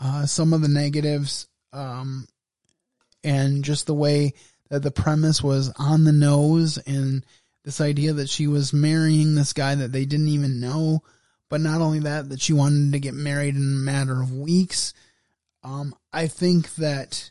uh, 0.00 0.26
some 0.26 0.52
of 0.52 0.60
the 0.60 0.68
negatives 0.68 1.46
um, 1.72 2.26
and 3.22 3.64
just 3.64 3.86
the 3.86 3.94
way 3.94 4.34
that 4.68 4.82
the 4.82 4.90
premise 4.90 5.42
was 5.42 5.72
on 5.78 6.04
the 6.04 6.12
nose 6.12 6.78
and 6.78 7.24
this 7.64 7.80
idea 7.80 8.12
that 8.14 8.28
she 8.28 8.46
was 8.46 8.72
marrying 8.72 9.34
this 9.34 9.52
guy 9.52 9.74
that 9.74 9.92
they 9.92 10.04
didn't 10.04 10.28
even 10.28 10.60
know. 10.60 11.02
But 11.48 11.60
not 11.60 11.80
only 11.80 12.00
that, 12.00 12.28
that 12.30 12.40
she 12.40 12.52
wanted 12.52 12.92
to 12.92 12.98
get 12.98 13.14
married 13.14 13.54
in 13.54 13.62
a 13.62 13.84
matter 13.84 14.20
of 14.20 14.36
weeks. 14.36 14.92
Um, 15.62 15.94
I 16.12 16.26
think 16.26 16.74
that 16.76 17.30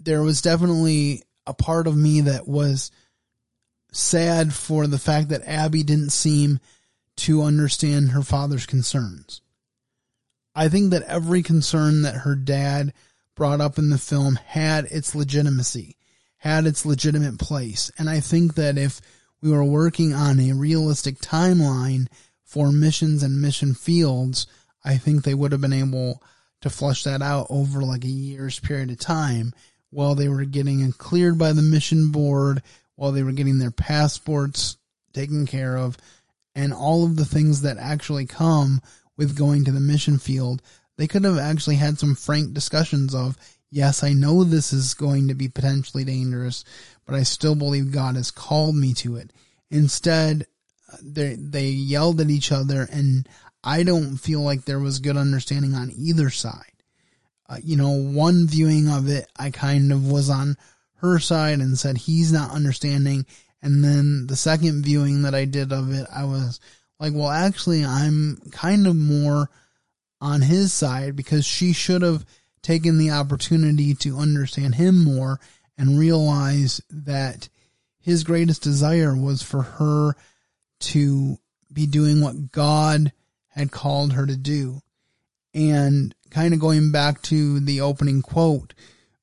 there 0.00 0.22
was 0.22 0.42
definitely 0.42 1.22
a 1.50 1.54
part 1.54 1.86
of 1.86 1.96
me 1.96 2.22
that 2.22 2.48
was 2.48 2.90
sad 3.92 4.54
for 4.54 4.86
the 4.86 4.98
fact 4.98 5.28
that 5.28 5.46
Abby 5.46 5.82
didn't 5.82 6.10
seem 6.10 6.60
to 7.16 7.42
understand 7.42 8.10
her 8.10 8.22
father's 8.22 8.66
concerns. 8.66 9.42
I 10.54 10.68
think 10.68 10.90
that 10.90 11.02
every 11.02 11.42
concern 11.42 12.02
that 12.02 12.16
her 12.16 12.34
dad 12.34 12.92
brought 13.36 13.60
up 13.60 13.78
in 13.78 13.90
the 13.90 13.98
film 13.98 14.36
had 14.36 14.84
its 14.86 15.14
legitimacy 15.14 15.96
had 16.40 16.66
its 16.66 16.86
legitimate 16.86 17.38
place. 17.38 17.90
And 17.98 18.08
I 18.08 18.20
think 18.20 18.54
that 18.54 18.78
if 18.78 19.00
we 19.42 19.50
were 19.50 19.64
working 19.64 20.14
on 20.14 20.40
a 20.40 20.54
realistic 20.54 21.18
timeline 21.18 22.06
for 22.44 22.72
missions 22.72 23.22
and 23.22 23.42
mission 23.42 23.74
fields, 23.74 24.46
I 24.82 24.96
think 24.96 25.22
they 25.22 25.34
would 25.34 25.52
have 25.52 25.60
been 25.60 25.74
able 25.74 26.22
to 26.62 26.70
flush 26.70 27.04
that 27.04 27.20
out 27.20 27.46
over 27.50 27.82
like 27.82 28.04
a 28.04 28.08
year's 28.08 28.58
period 28.58 28.90
of 28.90 28.98
time 28.98 29.52
while 29.90 30.14
they 30.14 30.28
were 30.28 30.44
getting 30.44 30.90
cleared 30.92 31.38
by 31.38 31.52
the 31.52 31.62
mission 31.62 32.10
board, 32.10 32.62
while 32.96 33.12
they 33.12 33.22
were 33.22 33.32
getting 33.32 33.58
their 33.58 33.70
passports 33.70 34.76
taken 35.12 35.46
care 35.46 35.76
of, 35.76 35.96
and 36.54 36.72
all 36.72 37.04
of 37.04 37.16
the 37.16 37.24
things 37.24 37.62
that 37.62 37.78
actually 37.78 38.26
come 38.26 38.80
with 39.16 39.36
going 39.36 39.64
to 39.64 39.72
the 39.72 39.80
mission 39.80 40.18
field. 40.18 40.62
They 40.96 41.06
could 41.06 41.24
have 41.24 41.38
actually 41.38 41.76
had 41.76 41.98
some 41.98 42.14
frank 42.14 42.52
discussions 42.52 43.14
of, 43.14 43.36
yes, 43.70 44.02
I 44.02 44.12
know 44.12 44.44
this 44.44 44.72
is 44.72 44.94
going 44.94 45.28
to 45.28 45.34
be 45.34 45.48
potentially 45.48 46.04
dangerous, 46.04 46.64
but 47.06 47.14
I 47.14 47.22
still 47.22 47.54
believe 47.54 47.92
God 47.92 48.16
has 48.16 48.30
called 48.30 48.76
me 48.76 48.94
to 48.94 49.16
it. 49.16 49.32
Instead, 49.70 50.46
they 51.02 51.36
they 51.36 51.68
yelled 51.68 52.20
at 52.20 52.30
each 52.30 52.50
other, 52.50 52.88
and 52.90 53.28
I 53.62 53.82
don't 53.82 54.16
feel 54.16 54.40
like 54.40 54.64
there 54.64 54.80
was 54.80 54.98
good 54.98 55.16
understanding 55.16 55.74
on 55.74 55.92
either 55.96 56.30
side. 56.30 56.79
Uh, 57.50 57.56
you 57.64 57.76
know, 57.76 57.90
one 57.90 58.46
viewing 58.46 58.88
of 58.88 59.08
it, 59.08 59.26
I 59.36 59.50
kind 59.50 59.92
of 59.92 60.08
was 60.08 60.30
on 60.30 60.56
her 60.98 61.18
side 61.18 61.58
and 61.58 61.76
said 61.76 61.98
he's 61.98 62.32
not 62.32 62.52
understanding, 62.52 63.26
and 63.60 63.82
then 63.82 64.28
the 64.28 64.36
second 64.36 64.84
viewing 64.84 65.22
that 65.22 65.34
I 65.34 65.46
did 65.46 65.72
of 65.72 65.92
it, 65.92 66.06
I 66.14 66.24
was 66.24 66.60
like, 67.00 67.12
well, 67.12 67.28
actually, 67.28 67.84
I'm 67.84 68.36
kind 68.52 68.86
of 68.86 68.94
more 68.94 69.50
on 70.20 70.42
his 70.42 70.72
side 70.72 71.16
because 71.16 71.44
she 71.44 71.72
should 71.72 72.02
have 72.02 72.24
taken 72.62 72.98
the 72.98 73.10
opportunity 73.10 73.94
to 73.94 74.18
understand 74.18 74.76
him 74.76 75.02
more 75.02 75.40
and 75.76 75.98
realize 75.98 76.80
that 76.90 77.48
his 77.98 78.22
greatest 78.22 78.62
desire 78.62 79.16
was 79.16 79.42
for 79.42 79.62
her 79.62 80.14
to 80.80 81.38
be 81.72 81.86
doing 81.86 82.20
what 82.20 82.52
God 82.52 83.12
had 83.48 83.72
called 83.72 84.12
her 84.12 84.26
to 84.26 84.36
do. 84.36 84.82
And 85.54 86.14
kind 86.30 86.54
of 86.54 86.60
going 86.60 86.92
back 86.92 87.22
to 87.22 87.60
the 87.60 87.80
opening 87.80 88.22
quote 88.22 88.74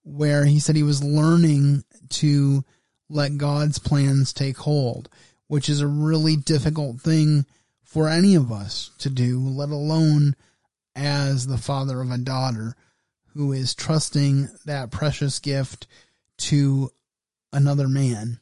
where 0.03 0.45
he 0.45 0.59
said 0.59 0.75
he 0.75 0.83
was 0.83 1.03
learning 1.03 1.83
to 2.09 2.63
let 3.09 3.37
God's 3.37 3.79
plans 3.79 4.33
take 4.33 4.57
hold, 4.57 5.09
which 5.47 5.69
is 5.69 5.81
a 5.81 5.87
really 5.87 6.35
difficult 6.35 7.01
thing 7.01 7.45
for 7.83 8.09
any 8.09 8.35
of 8.35 8.51
us 8.51 8.91
to 8.99 9.09
do, 9.09 9.39
let 9.39 9.69
alone 9.69 10.35
as 10.95 11.47
the 11.47 11.57
father 11.57 12.01
of 12.01 12.11
a 12.11 12.17
daughter 12.17 12.75
who 13.33 13.51
is 13.51 13.75
trusting 13.75 14.49
that 14.65 14.91
precious 14.91 15.39
gift 15.39 15.87
to 16.37 16.89
another 17.53 17.87
man. 17.87 18.39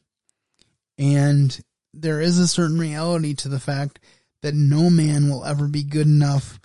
And 0.98 1.58
there 1.92 2.20
is 2.20 2.38
a 2.38 2.48
certain 2.48 2.78
reality 2.78 3.34
to 3.34 3.48
the 3.48 3.60
fact 3.60 4.00
that 4.42 4.54
no 4.54 4.90
man 4.90 5.28
will 5.28 5.44
ever 5.44 5.68
be 5.68 5.82
good 5.82 6.06
enough 6.06 6.58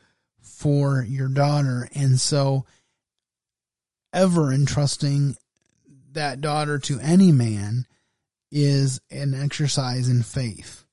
for 0.61 1.03
your 1.09 1.27
daughter. 1.27 1.89
And 1.95 2.19
so, 2.19 2.65
ever 4.13 4.53
entrusting 4.53 5.35
that 6.11 6.39
daughter 6.39 6.77
to 6.77 6.99
any 6.99 7.31
man 7.31 7.87
is 8.51 9.01
an 9.09 9.33
exercise 9.33 10.07
in 10.07 10.21
faith. 10.21 10.83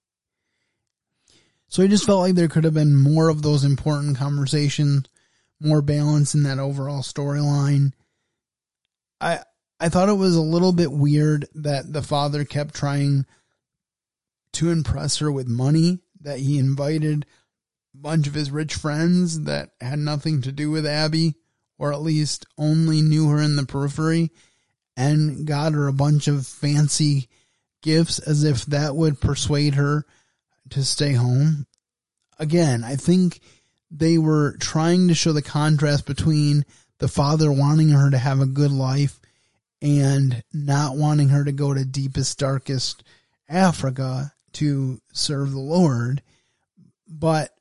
So 1.69 1.83
I 1.83 1.87
just 1.87 2.07
felt 2.07 2.21
like 2.21 2.35
there 2.35 2.49
could 2.49 2.65
have 2.65 2.73
been 2.73 2.97
more 2.97 3.29
of 3.29 3.43
those 3.43 3.63
important 3.63 4.17
conversations, 4.17 5.07
more 5.61 5.83
balance 5.83 6.35
in 6.35 6.45
that 6.45 6.59
overall 6.59 7.03
storyline. 7.03 7.93
I 9.21 9.41
I 9.79 9.91
thought 9.91 10.09
it 10.09 10.15
was 10.15 10.35
a 10.35 10.41
little 10.41 10.73
bit 10.73 10.91
weird 10.91 11.47
that 11.55 11.93
the 11.93 12.03
father 12.03 12.45
kept 12.45 12.75
trying 12.75 13.27
to 14.55 14.71
impress 14.71 15.19
her 15.19 15.31
with 15.31 15.47
money, 15.47 15.99
that 16.23 16.39
he 16.39 16.59
invited 16.59 17.27
bunch 18.01 18.27
of 18.27 18.35
his 18.35 18.51
rich 18.51 18.75
friends 18.75 19.43
that 19.43 19.71
had 19.81 19.99
nothing 19.99 20.43
to 20.43 20.53
do 20.53 20.71
with 20.71 20.87
Abby, 20.87 21.35
or 21.79 21.93
at 21.93 22.03
least 22.03 22.47
only 22.57 23.03
knew 23.03 23.29
her 23.29 23.41
in 23.41 23.57
the 23.57 23.67
periphery, 23.67 24.31
and 24.97 25.47
got 25.47 25.73
her 25.73 25.87
a 25.89 25.93
bunch 25.93 26.29
of 26.29 26.47
fancy 26.47 27.29
gifts 27.83 28.19
as 28.19 28.45
if 28.45 28.67
that 28.67 28.97
would 28.97 29.21
persuade 29.21 29.75
her 29.75 30.05
to 30.71 30.85
stay 30.85 31.13
home. 31.13 31.67
Again, 32.39 32.85
I 32.85 32.97
think 32.97 33.41
they 33.91 34.19
were 34.19 34.57
trying 34.59 35.09
to 35.09 35.15
show 35.15 35.33
the 35.33 35.43
contrast 35.43 36.07
between 36.07 36.65
the 36.99 37.09
father 37.09 37.51
wanting 37.51 37.91
her 37.91 38.11
to 38.11 38.19
have 38.19 38.41
a 38.41 38.47
good 38.47 38.73
life 38.73 39.21
and 39.81 40.43
not 40.53 40.97
wanting 40.97 41.29
her 41.29 41.45
to 41.45 41.53
go 41.53 41.73
to 41.73 41.85
deepest, 41.85 42.39
darkest 42.39 43.03
Africa 43.49 44.33
to 44.53 45.01
serve 45.13 45.53
the 45.53 45.61
Lord. 45.61 46.23
But 47.09 47.53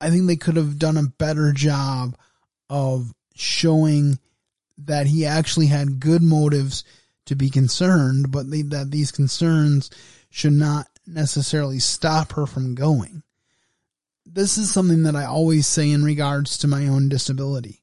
I 0.00 0.10
think 0.10 0.26
they 0.26 0.36
could 0.36 0.56
have 0.56 0.78
done 0.78 0.96
a 0.96 1.02
better 1.02 1.52
job 1.52 2.16
of 2.68 3.12
showing 3.34 4.18
that 4.78 5.06
he 5.06 5.26
actually 5.26 5.66
had 5.66 6.00
good 6.00 6.22
motives 6.22 6.84
to 7.26 7.34
be 7.34 7.50
concerned, 7.50 8.30
but 8.30 8.50
they, 8.50 8.62
that 8.62 8.90
these 8.90 9.12
concerns 9.12 9.90
should 10.30 10.52
not 10.52 10.86
necessarily 11.06 11.78
stop 11.78 12.32
her 12.32 12.46
from 12.46 12.74
going. 12.74 13.22
This 14.24 14.58
is 14.58 14.72
something 14.72 15.02
that 15.02 15.16
I 15.16 15.24
always 15.24 15.66
say 15.66 15.90
in 15.90 16.04
regards 16.04 16.58
to 16.58 16.68
my 16.68 16.86
own 16.86 17.08
disability. 17.08 17.82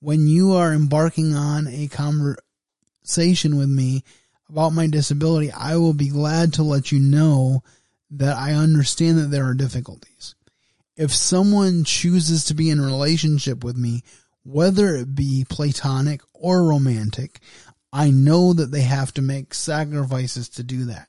When 0.00 0.26
you 0.26 0.52
are 0.52 0.72
embarking 0.72 1.34
on 1.34 1.66
a 1.68 1.88
conversation 1.88 3.56
with 3.56 3.68
me 3.68 4.02
about 4.48 4.70
my 4.70 4.86
disability, 4.86 5.50
I 5.50 5.76
will 5.76 5.94
be 5.94 6.08
glad 6.08 6.52
to 6.54 6.62
let 6.62 6.92
you 6.92 6.98
know 6.98 7.62
that 8.10 8.36
I 8.36 8.52
understand 8.52 9.18
that 9.18 9.30
there 9.30 9.44
are 9.44 9.54
difficulties. 9.54 10.34
If 10.96 11.12
someone 11.12 11.84
chooses 11.84 12.44
to 12.44 12.54
be 12.54 12.70
in 12.70 12.78
a 12.78 12.86
relationship 12.86 13.64
with 13.64 13.76
me, 13.76 14.02
whether 14.44 14.94
it 14.94 15.14
be 15.14 15.44
platonic 15.48 16.20
or 16.32 16.64
romantic, 16.64 17.40
I 17.92 18.10
know 18.10 18.52
that 18.52 18.70
they 18.70 18.82
have 18.82 19.12
to 19.14 19.22
make 19.22 19.54
sacrifices 19.54 20.48
to 20.50 20.62
do 20.62 20.84
that. 20.86 21.08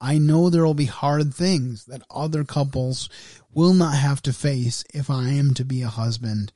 I 0.00 0.18
know 0.18 0.50
there 0.50 0.64
will 0.64 0.74
be 0.74 0.84
hard 0.84 1.32
things 1.32 1.86
that 1.86 2.02
other 2.10 2.44
couples 2.44 3.08
will 3.52 3.72
not 3.72 3.94
have 3.94 4.20
to 4.22 4.32
face 4.32 4.84
if 4.92 5.08
I 5.08 5.28
am 5.28 5.54
to 5.54 5.64
be 5.64 5.82
a 5.82 5.88
husband 5.88 6.52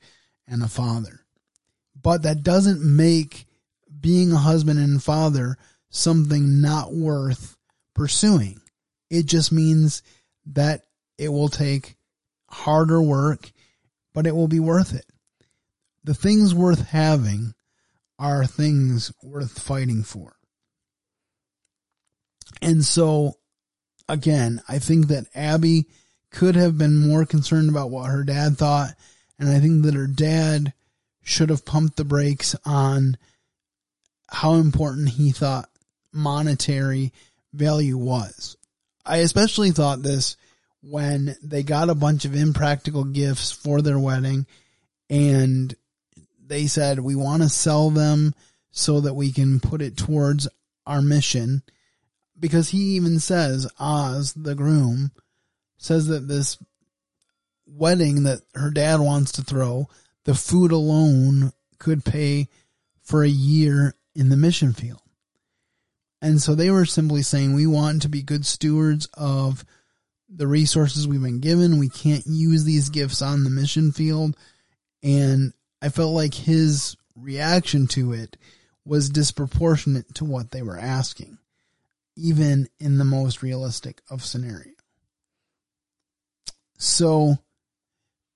and 0.47 0.61
a 0.61 0.67
father. 0.67 1.21
But 1.99 2.23
that 2.23 2.43
doesn't 2.43 2.81
make 2.83 3.47
being 3.99 4.31
a 4.31 4.37
husband 4.37 4.79
and 4.79 5.01
father 5.01 5.57
something 5.89 6.61
not 6.61 6.93
worth 6.93 7.57
pursuing. 7.95 8.61
It 9.09 9.25
just 9.25 9.51
means 9.51 10.03
that 10.45 10.85
it 11.17 11.29
will 11.29 11.49
take 11.49 11.95
harder 12.49 13.01
work, 13.01 13.51
but 14.13 14.27
it 14.27 14.35
will 14.35 14.47
be 14.47 14.59
worth 14.59 14.93
it. 14.93 15.05
The 16.03 16.13
things 16.13 16.53
worth 16.53 16.87
having 16.87 17.53
are 18.17 18.45
things 18.45 19.11
worth 19.23 19.59
fighting 19.59 20.03
for. 20.03 20.35
And 22.61 22.83
so, 22.83 23.35
again, 24.07 24.61
I 24.67 24.79
think 24.79 25.07
that 25.07 25.27
Abby 25.33 25.87
could 26.31 26.55
have 26.55 26.77
been 26.77 26.97
more 26.97 27.25
concerned 27.25 27.69
about 27.69 27.89
what 27.89 28.09
her 28.09 28.23
dad 28.23 28.57
thought. 28.57 28.93
And 29.37 29.49
I 29.49 29.59
think 29.59 29.83
that 29.83 29.93
her 29.93 30.07
dad 30.07 30.73
should 31.23 31.49
have 31.49 31.65
pumped 31.65 31.95
the 31.95 32.03
brakes 32.03 32.55
on 32.65 33.17
how 34.27 34.55
important 34.55 35.09
he 35.09 35.31
thought 35.31 35.69
monetary 36.11 37.13
value 37.53 37.97
was. 37.97 38.57
I 39.05 39.17
especially 39.17 39.71
thought 39.71 40.03
this 40.03 40.37
when 40.81 41.35
they 41.43 41.63
got 41.63 41.89
a 41.89 41.95
bunch 41.95 42.25
of 42.25 42.35
impractical 42.35 43.03
gifts 43.03 43.51
for 43.51 43.81
their 43.81 43.99
wedding 43.99 44.45
and 45.09 45.75
they 46.45 46.67
said, 46.67 46.99
we 46.99 47.15
want 47.15 47.43
to 47.43 47.49
sell 47.49 47.89
them 47.89 48.33
so 48.71 49.01
that 49.01 49.13
we 49.13 49.31
can 49.31 49.59
put 49.59 49.81
it 49.81 49.97
towards 49.97 50.47
our 50.85 51.01
mission. 51.01 51.61
Because 52.39 52.69
he 52.69 52.95
even 52.95 53.19
says, 53.19 53.69
Oz, 53.79 54.33
the 54.33 54.55
groom, 54.55 55.11
says 55.77 56.07
that 56.07 56.27
this 56.27 56.57
wedding 57.67 58.23
that 58.23 58.41
her 58.55 58.71
dad 58.71 58.99
wants 58.99 59.33
to 59.33 59.41
throw, 59.43 59.87
the 60.23 60.33
food 60.33 60.71
alone 60.71 61.51
could 61.77 62.05
pay 62.05 62.47
for 63.01 63.23
a 63.23 63.29
year 63.29 63.95
in 64.15 64.29
the 64.29 64.37
mission 64.37 64.73
field. 64.73 65.01
And 66.21 66.41
so 66.41 66.55
they 66.55 66.69
were 66.69 66.85
simply 66.85 67.21
saying, 67.21 67.53
we 67.53 67.65
want 67.65 68.01
to 68.01 68.09
be 68.09 68.21
good 68.21 68.45
stewards 68.45 69.07
of 69.13 69.63
the 70.29 70.47
resources 70.47 71.07
we've 71.07 71.21
been 71.21 71.39
given. 71.39 71.79
We 71.79 71.89
can't 71.89 72.25
use 72.25 72.63
these 72.63 72.89
gifts 72.89 73.21
on 73.21 73.43
the 73.43 73.49
mission 73.49 73.91
field. 73.91 74.37
And 75.01 75.53
I 75.81 75.89
felt 75.89 76.13
like 76.13 76.33
his 76.33 76.95
reaction 77.15 77.87
to 77.87 78.13
it 78.13 78.37
was 78.85 79.09
disproportionate 79.09 80.15
to 80.15 80.25
what 80.25 80.51
they 80.51 80.61
were 80.61 80.77
asking, 80.77 81.37
even 82.15 82.67
in 82.79 82.97
the 82.97 83.05
most 83.05 83.41
realistic 83.41 84.01
of 84.09 84.23
scenarios. 84.23 84.75
So 86.77 87.37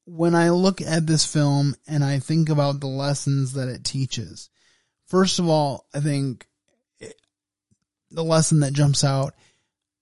when 0.06 0.36
I 0.36 0.50
look 0.50 0.82
at 0.82 1.08
this 1.08 1.26
film 1.26 1.76
and 1.88 2.04
I 2.04 2.20
think 2.20 2.50
about 2.50 2.80
the 2.80 2.88
lessons 2.88 3.54
that 3.54 3.70
it 3.70 3.84
teaches, 3.84 4.50
first 5.08 5.40
of 5.40 5.48
all, 5.48 5.86
I 5.94 6.00
think 6.02 6.48
the 8.12 8.24
lesson 8.24 8.60
that 8.60 8.74
jumps 8.74 9.04
out 9.04 9.34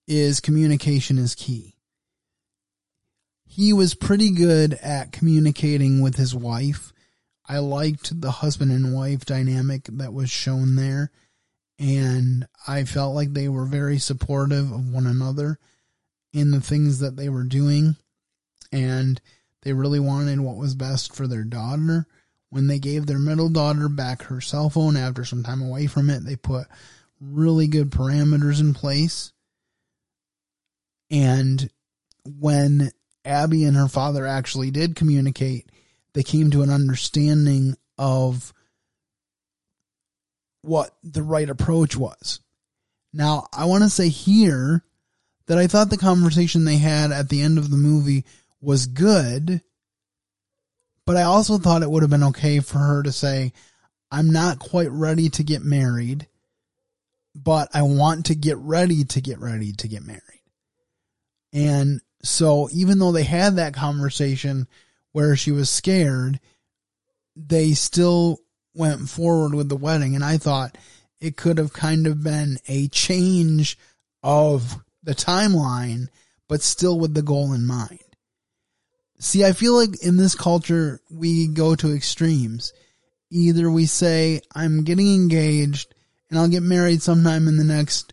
is 0.06 0.40
communication 0.40 1.18
is 1.18 1.34
key. 1.34 1.76
He 3.54 3.74
was 3.74 3.92
pretty 3.92 4.30
good 4.30 4.72
at 4.82 5.12
communicating 5.12 6.00
with 6.00 6.16
his 6.16 6.34
wife. 6.34 6.90
I 7.46 7.58
liked 7.58 8.18
the 8.18 8.30
husband 8.30 8.72
and 8.72 8.94
wife 8.94 9.26
dynamic 9.26 9.84
that 9.92 10.14
was 10.14 10.30
shown 10.30 10.74
there. 10.74 11.10
And 11.78 12.46
I 12.66 12.84
felt 12.84 13.14
like 13.14 13.34
they 13.34 13.50
were 13.50 13.66
very 13.66 13.98
supportive 13.98 14.72
of 14.72 14.88
one 14.88 15.06
another 15.06 15.58
in 16.32 16.50
the 16.50 16.62
things 16.62 17.00
that 17.00 17.16
they 17.16 17.28
were 17.28 17.44
doing. 17.44 17.96
And 18.72 19.20
they 19.64 19.74
really 19.74 20.00
wanted 20.00 20.40
what 20.40 20.56
was 20.56 20.74
best 20.74 21.14
for 21.14 21.26
their 21.26 21.44
daughter. 21.44 22.06
When 22.48 22.68
they 22.68 22.78
gave 22.78 23.04
their 23.04 23.18
middle 23.18 23.50
daughter 23.50 23.90
back 23.90 24.22
her 24.22 24.40
cell 24.40 24.70
phone 24.70 24.96
after 24.96 25.26
some 25.26 25.42
time 25.42 25.60
away 25.60 25.88
from 25.88 26.08
it, 26.08 26.24
they 26.24 26.36
put 26.36 26.68
really 27.20 27.66
good 27.66 27.90
parameters 27.90 28.60
in 28.60 28.72
place. 28.72 29.30
And 31.10 31.68
when 32.24 32.92
Abby 33.24 33.64
and 33.64 33.76
her 33.76 33.88
father 33.88 34.26
actually 34.26 34.70
did 34.70 34.96
communicate, 34.96 35.70
they 36.14 36.22
came 36.22 36.50
to 36.50 36.62
an 36.62 36.70
understanding 36.70 37.76
of 37.98 38.52
what 40.62 40.94
the 41.02 41.22
right 41.22 41.48
approach 41.48 41.96
was. 41.96 42.40
Now, 43.12 43.46
I 43.52 43.64
want 43.64 43.84
to 43.84 43.90
say 43.90 44.08
here 44.08 44.84
that 45.46 45.58
I 45.58 45.66
thought 45.66 45.90
the 45.90 45.96
conversation 45.96 46.64
they 46.64 46.78
had 46.78 47.12
at 47.12 47.28
the 47.28 47.42
end 47.42 47.58
of 47.58 47.70
the 47.70 47.76
movie 47.76 48.24
was 48.60 48.86
good, 48.86 49.60
But 51.04 51.16
I 51.16 51.22
also 51.22 51.58
thought 51.58 51.82
it 51.82 51.90
would 51.90 52.02
have 52.02 52.10
been 52.10 52.22
okay 52.24 52.60
for 52.60 52.78
her 52.78 53.02
to 53.02 53.12
say, 53.12 53.52
I'm 54.10 54.30
not 54.30 54.58
quite 54.58 54.90
ready 54.90 55.28
to 55.30 55.42
get 55.42 55.62
married, 55.62 56.28
but 57.34 57.68
I 57.74 57.82
want 57.82 58.26
to 58.26 58.34
get 58.34 58.56
ready 58.58 59.04
to 59.04 59.20
get 59.20 59.40
ready 59.40 59.72
to 59.72 59.88
get 59.88 60.06
married. 60.06 60.20
And 61.52 62.00
so 62.22 62.68
even 62.72 62.98
though 62.98 63.12
they 63.12 63.24
had 63.24 63.56
that 63.56 63.74
conversation 63.74 64.66
where 65.12 65.36
she 65.36 65.50
was 65.52 65.68
scared, 65.68 66.40
they 67.36 67.72
still 67.72 68.38
went 68.74 69.08
forward 69.08 69.54
with 69.54 69.68
the 69.68 69.76
wedding. 69.76 70.14
And 70.14 70.24
I 70.24 70.38
thought 70.38 70.78
it 71.20 71.36
could 71.36 71.58
have 71.58 71.72
kind 71.72 72.06
of 72.06 72.22
been 72.22 72.58
a 72.68 72.88
change 72.88 73.78
of 74.22 74.76
the 75.02 75.14
timeline, 75.14 76.08
but 76.48 76.62
still 76.62 76.98
with 76.98 77.14
the 77.14 77.22
goal 77.22 77.52
in 77.52 77.66
mind. 77.66 77.98
See, 79.18 79.44
I 79.44 79.52
feel 79.52 79.74
like 79.74 80.02
in 80.02 80.16
this 80.16 80.34
culture, 80.34 81.00
we 81.10 81.46
go 81.48 81.74
to 81.76 81.94
extremes. 81.94 82.72
Either 83.30 83.70
we 83.70 83.86
say, 83.86 84.40
I'm 84.54 84.84
getting 84.84 85.14
engaged 85.14 85.94
and 86.28 86.38
I'll 86.38 86.48
get 86.48 86.62
married 86.62 87.02
sometime 87.02 87.46
in 87.46 87.56
the 87.56 87.64
next 87.64 88.12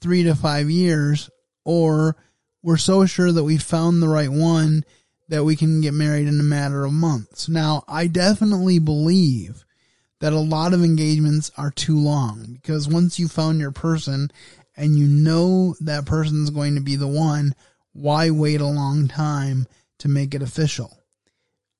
three 0.00 0.24
to 0.24 0.34
five 0.34 0.70
years, 0.70 1.30
or 1.64 2.16
we're 2.62 2.76
so 2.76 3.06
sure 3.06 3.32
that 3.32 3.44
we 3.44 3.56
found 3.56 4.02
the 4.02 4.08
right 4.08 4.30
one 4.30 4.84
that 5.28 5.44
we 5.44 5.56
can 5.56 5.80
get 5.80 5.94
married 5.94 6.26
in 6.26 6.40
a 6.40 6.44
matter 6.44 6.84
of 6.84 6.92
months. 6.92 7.48
Now, 7.48 7.84
I 7.88 8.06
definitely 8.08 8.78
believe 8.78 9.64
that 10.20 10.32
a 10.32 10.38
lot 10.38 10.74
of 10.74 10.84
engagements 10.84 11.50
are 11.56 11.70
too 11.70 11.98
long 11.98 12.54
because 12.54 12.88
once 12.88 13.18
you 13.18 13.28
found 13.28 13.60
your 13.60 13.70
person 13.70 14.30
and 14.76 14.98
you 14.98 15.06
know 15.06 15.74
that 15.80 16.04
person's 16.04 16.50
going 16.50 16.74
to 16.74 16.80
be 16.80 16.96
the 16.96 17.08
one, 17.08 17.54
why 17.92 18.30
wait 18.30 18.60
a 18.60 18.66
long 18.66 19.08
time 19.08 19.66
to 19.98 20.08
make 20.08 20.34
it 20.34 20.42
official? 20.42 20.98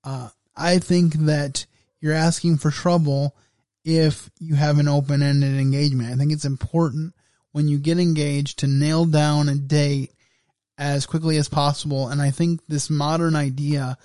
Uh, 0.04 0.30
I 0.56 0.78
think 0.78 1.14
that 1.14 1.66
you're 2.00 2.14
asking 2.14 2.58
for 2.58 2.70
trouble 2.70 3.36
if 3.84 4.30
you 4.38 4.54
have 4.54 4.78
an 4.78 4.88
open 4.88 5.22
ended 5.22 5.58
engagement. 5.58 6.12
I 6.12 6.16
think 6.16 6.32
it's 6.32 6.44
important 6.44 7.14
when 7.52 7.68
you 7.68 7.78
get 7.78 7.98
engaged 7.98 8.60
to 8.60 8.66
nail 8.66 9.04
down 9.04 9.48
a 9.48 9.56
date 9.56 10.12
as 10.80 11.04
quickly 11.04 11.36
as 11.36 11.48
possible. 11.48 12.08
And 12.08 12.22
I 12.22 12.30
think 12.30 12.62
this 12.66 12.88
modern 12.88 13.36
idea 13.36 13.98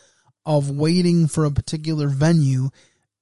of 0.45 0.69
waiting 0.69 1.27
for 1.27 1.45
a 1.45 1.51
particular 1.51 2.09
venue, 2.09 2.69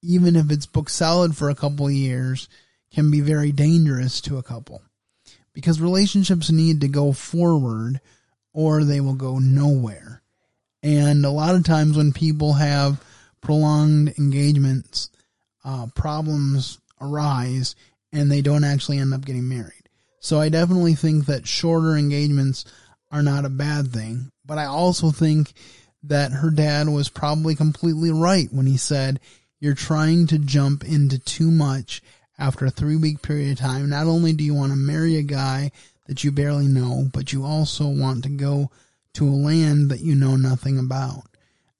even 0.02 0.34
if 0.34 0.50
it's 0.50 0.66
booked 0.66 0.90
solid 0.90 1.36
for 1.36 1.48
a 1.48 1.54
couple 1.54 1.86
of 1.86 1.92
years, 1.92 2.48
can 2.92 3.12
be 3.12 3.20
very 3.20 3.52
dangerous 3.52 4.20
to 4.22 4.38
a 4.38 4.42
couple. 4.42 4.82
Because 5.54 5.80
relationships 5.80 6.50
need 6.50 6.80
to 6.80 6.88
go 6.88 7.12
forward 7.12 8.00
or 8.52 8.82
they 8.82 9.00
will 9.00 9.14
go 9.14 9.38
nowhere. 9.38 10.20
And 10.82 11.24
a 11.24 11.30
lot 11.30 11.54
of 11.54 11.64
times 11.64 11.96
when 11.96 12.12
people 12.12 12.54
have 12.54 13.00
prolonged 13.40 14.14
engagements, 14.18 15.10
uh, 15.64 15.86
problems 15.94 16.78
arise 17.00 17.76
and 18.12 18.30
they 18.30 18.42
don't 18.42 18.64
actually 18.64 18.98
end 18.98 19.14
up 19.14 19.24
getting 19.24 19.48
married. 19.48 19.88
So 20.18 20.40
I 20.40 20.48
definitely 20.48 20.94
think 20.94 21.26
that 21.26 21.46
shorter 21.46 21.96
engagements 21.96 22.64
are 23.10 23.22
not 23.22 23.44
a 23.44 23.50
bad 23.50 23.92
thing. 23.92 24.30
But 24.44 24.58
I 24.58 24.66
also 24.66 25.10
think 25.10 25.52
that 26.02 26.32
her 26.32 26.50
dad 26.50 26.88
was 26.88 27.08
probably 27.08 27.54
completely 27.54 28.10
right 28.10 28.48
when 28.50 28.66
he 28.66 28.76
said, 28.76 29.20
You're 29.60 29.74
trying 29.74 30.26
to 30.28 30.38
jump 30.38 30.84
into 30.84 31.18
too 31.18 31.50
much 31.50 32.02
after 32.38 32.66
a 32.66 32.70
three 32.70 32.96
week 32.96 33.22
period 33.22 33.52
of 33.52 33.58
time. 33.58 33.88
Not 33.88 34.06
only 34.06 34.32
do 34.32 34.44
you 34.44 34.54
want 34.54 34.72
to 34.72 34.76
marry 34.76 35.16
a 35.16 35.22
guy 35.22 35.70
that 36.06 36.24
you 36.24 36.32
barely 36.32 36.66
know, 36.66 37.08
but 37.12 37.32
you 37.32 37.44
also 37.44 37.88
want 37.88 38.24
to 38.24 38.30
go 38.30 38.70
to 39.14 39.28
a 39.28 39.30
land 39.30 39.90
that 39.90 40.00
you 40.00 40.14
know 40.14 40.36
nothing 40.36 40.78
about. 40.78 41.24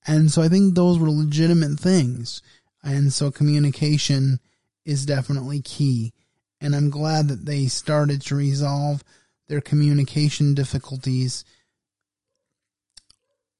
And 0.06 0.30
so 0.30 0.42
I 0.42 0.48
think 0.48 0.74
those 0.74 0.98
were 0.98 1.10
legitimate 1.10 1.78
things. 1.78 2.42
And 2.82 3.12
so 3.12 3.30
communication 3.30 4.38
is 4.84 5.06
definitely 5.06 5.60
key. 5.60 6.12
And 6.60 6.74
I'm 6.74 6.90
glad 6.90 7.28
that 7.28 7.44
they 7.44 7.66
started 7.66 8.22
to 8.22 8.36
resolve 8.36 9.02
their 9.48 9.60
communication 9.60 10.54
difficulties 10.54 11.44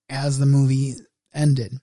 as 0.08 0.38
the 0.38 0.46
movie 0.46 0.94
ended. 1.34 1.78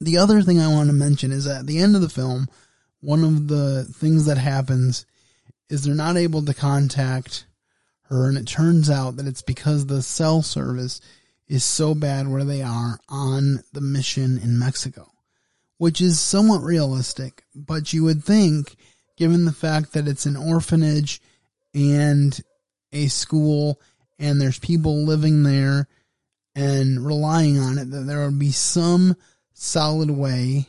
The 0.00 0.18
other 0.18 0.42
thing 0.42 0.60
I 0.60 0.68
want 0.68 0.88
to 0.88 0.94
mention 0.94 1.30
is 1.30 1.46
at 1.46 1.66
the 1.66 1.78
end 1.78 1.94
of 1.94 2.02
the 2.02 2.08
film, 2.08 2.48
one 3.00 3.24
of 3.24 3.48
the 3.48 3.84
things 3.84 4.26
that 4.26 4.38
happens 4.38 5.06
is 5.68 5.82
they're 5.84 5.94
not 5.94 6.16
able 6.16 6.44
to 6.44 6.54
contact 6.54 7.46
her, 8.04 8.28
and 8.28 8.36
it 8.36 8.46
turns 8.46 8.90
out 8.90 9.16
that 9.16 9.26
it's 9.26 9.42
because 9.42 9.86
the 9.86 10.02
cell 10.02 10.42
service 10.42 11.00
is 11.48 11.64
so 11.64 11.94
bad 11.94 12.28
where 12.28 12.44
they 12.44 12.62
are 12.62 12.98
on 13.08 13.62
the 13.72 13.80
mission 13.80 14.38
in 14.38 14.58
Mexico, 14.58 15.10
which 15.78 16.00
is 16.00 16.20
somewhat 16.20 16.62
realistic, 16.62 17.44
but 17.54 17.92
you 17.92 18.04
would 18.04 18.24
think, 18.24 18.76
given 19.16 19.44
the 19.44 19.52
fact 19.52 19.92
that 19.92 20.08
it's 20.08 20.26
an 20.26 20.36
orphanage 20.36 21.20
and 21.74 22.38
a 22.92 23.06
school 23.08 23.80
and 24.18 24.40
there's 24.40 24.58
people 24.58 25.04
living 25.04 25.42
there 25.42 25.88
and 26.54 27.04
relying 27.04 27.58
on 27.58 27.78
it, 27.78 27.90
that 27.90 28.06
there 28.06 28.24
would 28.24 28.38
be 28.38 28.52
some 28.52 29.16
solid 29.54 30.10
way, 30.10 30.66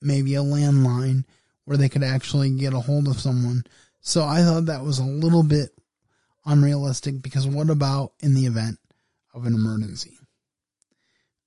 maybe 0.00 0.34
a 0.34 0.42
landline, 0.42 1.24
where 1.64 1.76
they 1.76 1.88
could 1.88 2.02
actually 2.02 2.50
get 2.50 2.74
a 2.74 2.80
hold 2.80 3.06
of 3.06 3.20
someone. 3.20 3.64
So 4.00 4.24
I 4.24 4.42
thought 4.42 4.66
that 4.66 4.82
was 4.82 4.98
a 4.98 5.04
little 5.04 5.44
bit 5.44 5.70
unrealistic 6.44 7.22
because 7.22 7.46
what 7.46 7.70
about 7.70 8.12
in 8.20 8.34
the 8.34 8.46
event 8.46 8.78
of 9.32 9.46
an 9.46 9.54
emergency? 9.54 10.18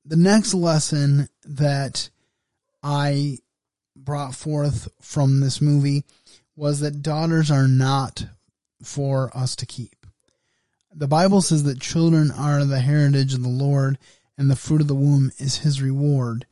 The 0.06 0.16
next 0.16 0.54
lesson 0.54 1.28
that 1.44 2.10
I 2.82 3.40
brought 3.96 4.36
forth 4.36 4.88
from 5.02 5.42
this 5.42 5.62
movie 5.62 6.06
was 6.56 6.80
that 6.80 7.02
daughters 7.02 7.52
are 7.52 7.68
not 7.68 8.26
for 8.86 9.36
us 9.36 9.56
to 9.58 9.66
keep. 9.66 10.06
The 10.94 11.08
Bible 11.08 11.42
says 11.42 11.64
that 11.64 11.82
children 11.82 12.32
are 12.32 12.64
the 12.64 12.80
heritage 12.80 13.34
of 13.34 13.44
the 13.44 13.50
Lord 13.50 13.98
and 14.38 14.50
the 14.50 14.56
fruit 14.56 14.82
of 14.82 14.88
the 14.88 14.96
womb 14.96 15.32
is 15.38 15.58
his 15.58 15.82
reward. 15.82 16.46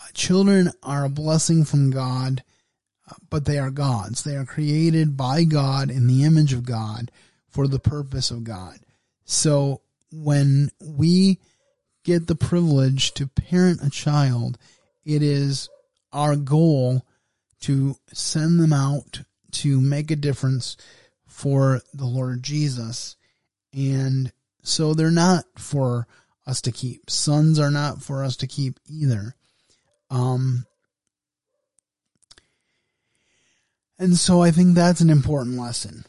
Uh, 0.00 0.06
children 0.12 0.72
are 0.82 1.04
a 1.04 1.10
blessing 1.10 1.64
from 1.64 1.90
God, 1.90 2.42
uh, 3.08 3.14
but 3.28 3.44
they 3.44 3.58
are 3.58 3.70
God's. 3.70 4.24
They 4.24 4.36
are 4.36 4.44
created 4.44 5.16
by 5.16 5.44
God 5.44 5.90
in 5.90 6.06
the 6.06 6.24
image 6.24 6.52
of 6.52 6.64
God 6.64 7.10
for 7.48 7.68
the 7.68 7.78
purpose 7.78 8.30
of 8.30 8.44
God. 8.44 8.78
So 9.24 9.82
when 10.10 10.70
we 10.80 11.38
get 12.04 12.26
the 12.26 12.34
privilege 12.34 13.12
to 13.14 13.26
parent 13.26 13.80
a 13.84 13.90
child, 13.90 14.58
it 15.04 15.22
is 15.22 15.68
our 16.12 16.34
goal 16.36 17.06
to 17.60 17.96
send 18.12 18.58
them 18.58 18.72
out 18.72 19.22
to 19.52 19.80
make 19.80 20.10
a 20.10 20.16
difference 20.16 20.76
for 21.40 21.80
the 21.94 22.04
Lord 22.04 22.42
Jesus. 22.42 23.16
And 23.72 24.30
so 24.62 24.92
they're 24.92 25.10
not 25.10 25.44
for 25.56 26.06
us 26.46 26.60
to 26.62 26.72
keep. 26.72 27.08
Sons 27.08 27.58
are 27.58 27.70
not 27.70 28.02
for 28.02 28.22
us 28.22 28.36
to 28.36 28.46
keep 28.46 28.78
either. 28.86 29.34
Um, 30.10 30.66
and 33.98 34.18
so 34.18 34.42
I 34.42 34.50
think 34.50 34.74
that's 34.74 35.00
an 35.00 35.08
important 35.08 35.56
lesson. 35.56 36.04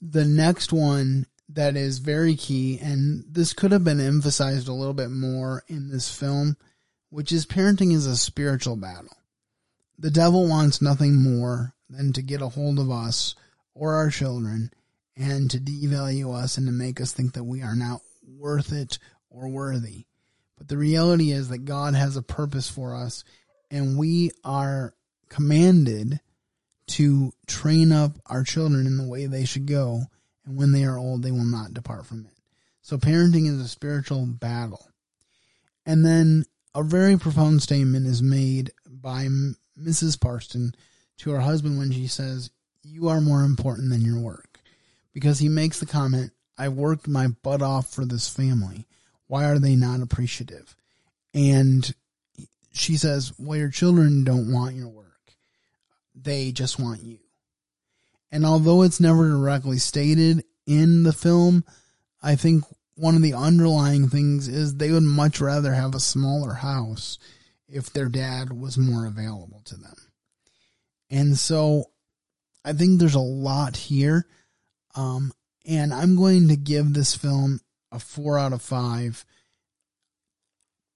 The 0.00 0.24
next 0.24 0.72
one 0.72 1.26
that 1.50 1.76
is 1.76 1.98
very 1.98 2.34
key, 2.34 2.78
and 2.80 3.24
this 3.28 3.52
could 3.52 3.72
have 3.72 3.84
been 3.84 4.00
emphasized 4.00 4.66
a 4.66 4.72
little 4.72 4.94
bit 4.94 5.10
more 5.10 5.62
in 5.68 5.90
this 5.90 6.10
film, 6.10 6.56
which 7.10 7.32
is 7.32 7.44
parenting 7.44 7.92
is 7.92 8.06
a 8.06 8.16
spiritual 8.16 8.76
battle. 8.76 9.14
The 9.98 10.10
devil 10.10 10.48
wants 10.48 10.80
nothing 10.80 11.22
more 11.22 11.74
than 11.90 12.14
to 12.14 12.22
get 12.22 12.40
a 12.40 12.48
hold 12.48 12.78
of 12.78 12.90
us 12.90 13.34
or 13.74 13.94
our 13.94 14.10
children 14.10 14.70
and 15.16 15.50
to 15.50 15.58
devalue 15.58 16.34
us 16.34 16.56
and 16.56 16.66
to 16.66 16.72
make 16.72 17.00
us 17.00 17.12
think 17.12 17.34
that 17.34 17.44
we 17.44 17.62
are 17.62 17.76
not 17.76 18.00
worth 18.38 18.72
it 18.72 18.98
or 19.30 19.48
worthy. 19.48 20.06
But 20.56 20.68
the 20.68 20.78
reality 20.78 21.30
is 21.32 21.48
that 21.48 21.64
God 21.64 21.94
has 21.94 22.16
a 22.16 22.22
purpose 22.22 22.68
for 22.68 22.94
us 22.94 23.24
and 23.70 23.98
we 23.98 24.30
are 24.44 24.94
commanded 25.28 26.20
to 26.88 27.32
train 27.46 27.92
up 27.92 28.12
our 28.26 28.44
children 28.44 28.86
in 28.86 28.96
the 28.96 29.08
way 29.08 29.26
they 29.26 29.44
should 29.44 29.66
go. 29.66 30.02
And 30.44 30.56
when 30.56 30.72
they 30.72 30.84
are 30.84 30.98
old, 30.98 31.22
they 31.22 31.30
will 31.30 31.44
not 31.44 31.72
depart 31.72 32.06
from 32.06 32.26
it. 32.26 32.32
So 32.82 32.98
parenting 32.98 33.46
is 33.46 33.60
a 33.60 33.68
spiritual 33.68 34.26
battle. 34.26 34.86
And 35.86 36.04
then 36.04 36.44
a 36.74 36.82
very 36.82 37.16
profound 37.16 37.62
statement 37.62 38.06
is 38.06 38.22
made 38.22 38.72
by 38.86 39.28
Mrs. 39.80 40.20
Parston 40.20 40.74
to 41.18 41.30
her 41.30 41.40
husband 41.40 41.78
when 41.78 41.92
she 41.92 42.06
says, 42.06 42.50
you 42.82 43.08
are 43.08 43.20
more 43.20 43.42
important 43.42 43.90
than 43.90 44.02
your 44.02 44.18
work. 44.18 44.60
Because 45.12 45.38
he 45.38 45.48
makes 45.48 45.78
the 45.78 45.86
comment, 45.86 46.32
I 46.56 46.68
worked 46.68 47.06
my 47.06 47.28
butt 47.28 47.62
off 47.62 47.90
for 47.90 48.04
this 48.04 48.28
family. 48.28 48.86
Why 49.26 49.44
are 49.44 49.58
they 49.58 49.76
not 49.76 50.00
appreciative? 50.00 50.74
And 51.34 51.94
she 52.72 52.96
says, 52.96 53.32
Well, 53.38 53.58
your 53.58 53.70
children 53.70 54.24
don't 54.24 54.52
want 54.52 54.74
your 54.74 54.88
work. 54.88 55.06
They 56.14 56.52
just 56.52 56.78
want 56.78 57.02
you. 57.02 57.18
And 58.30 58.46
although 58.46 58.82
it's 58.82 59.00
never 59.00 59.28
directly 59.28 59.78
stated 59.78 60.44
in 60.66 61.02
the 61.02 61.12
film, 61.12 61.64
I 62.22 62.36
think 62.36 62.64
one 62.94 63.14
of 63.14 63.22
the 63.22 63.34
underlying 63.34 64.08
things 64.08 64.48
is 64.48 64.74
they 64.74 64.90
would 64.90 65.02
much 65.02 65.40
rather 65.40 65.74
have 65.74 65.94
a 65.94 66.00
smaller 66.00 66.54
house 66.54 67.18
if 67.68 67.92
their 67.92 68.08
dad 68.08 68.52
was 68.52 68.78
more 68.78 69.06
available 69.06 69.62
to 69.64 69.76
them. 69.76 69.96
And 71.10 71.38
so 71.38 71.90
I 72.64 72.72
think 72.72 72.98
there's 72.98 73.14
a 73.14 73.20
lot 73.20 73.76
here. 73.76 74.26
Um, 74.94 75.32
and 75.66 75.92
I'm 75.92 76.16
going 76.16 76.48
to 76.48 76.56
give 76.56 76.92
this 76.92 77.14
film 77.14 77.60
a 77.90 77.98
four 77.98 78.38
out 78.38 78.52
of 78.52 78.62
five 78.62 79.24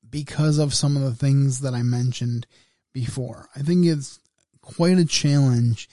because 0.08 0.58
of 0.58 0.74
some 0.74 0.96
of 0.96 1.02
the 1.02 1.14
things 1.14 1.60
that 1.60 1.74
I 1.74 1.82
mentioned 1.82 2.46
before. 2.92 3.48
I 3.54 3.60
think 3.60 3.86
it's 3.86 4.20
quite 4.60 4.98
a 4.98 5.04
challenge 5.04 5.88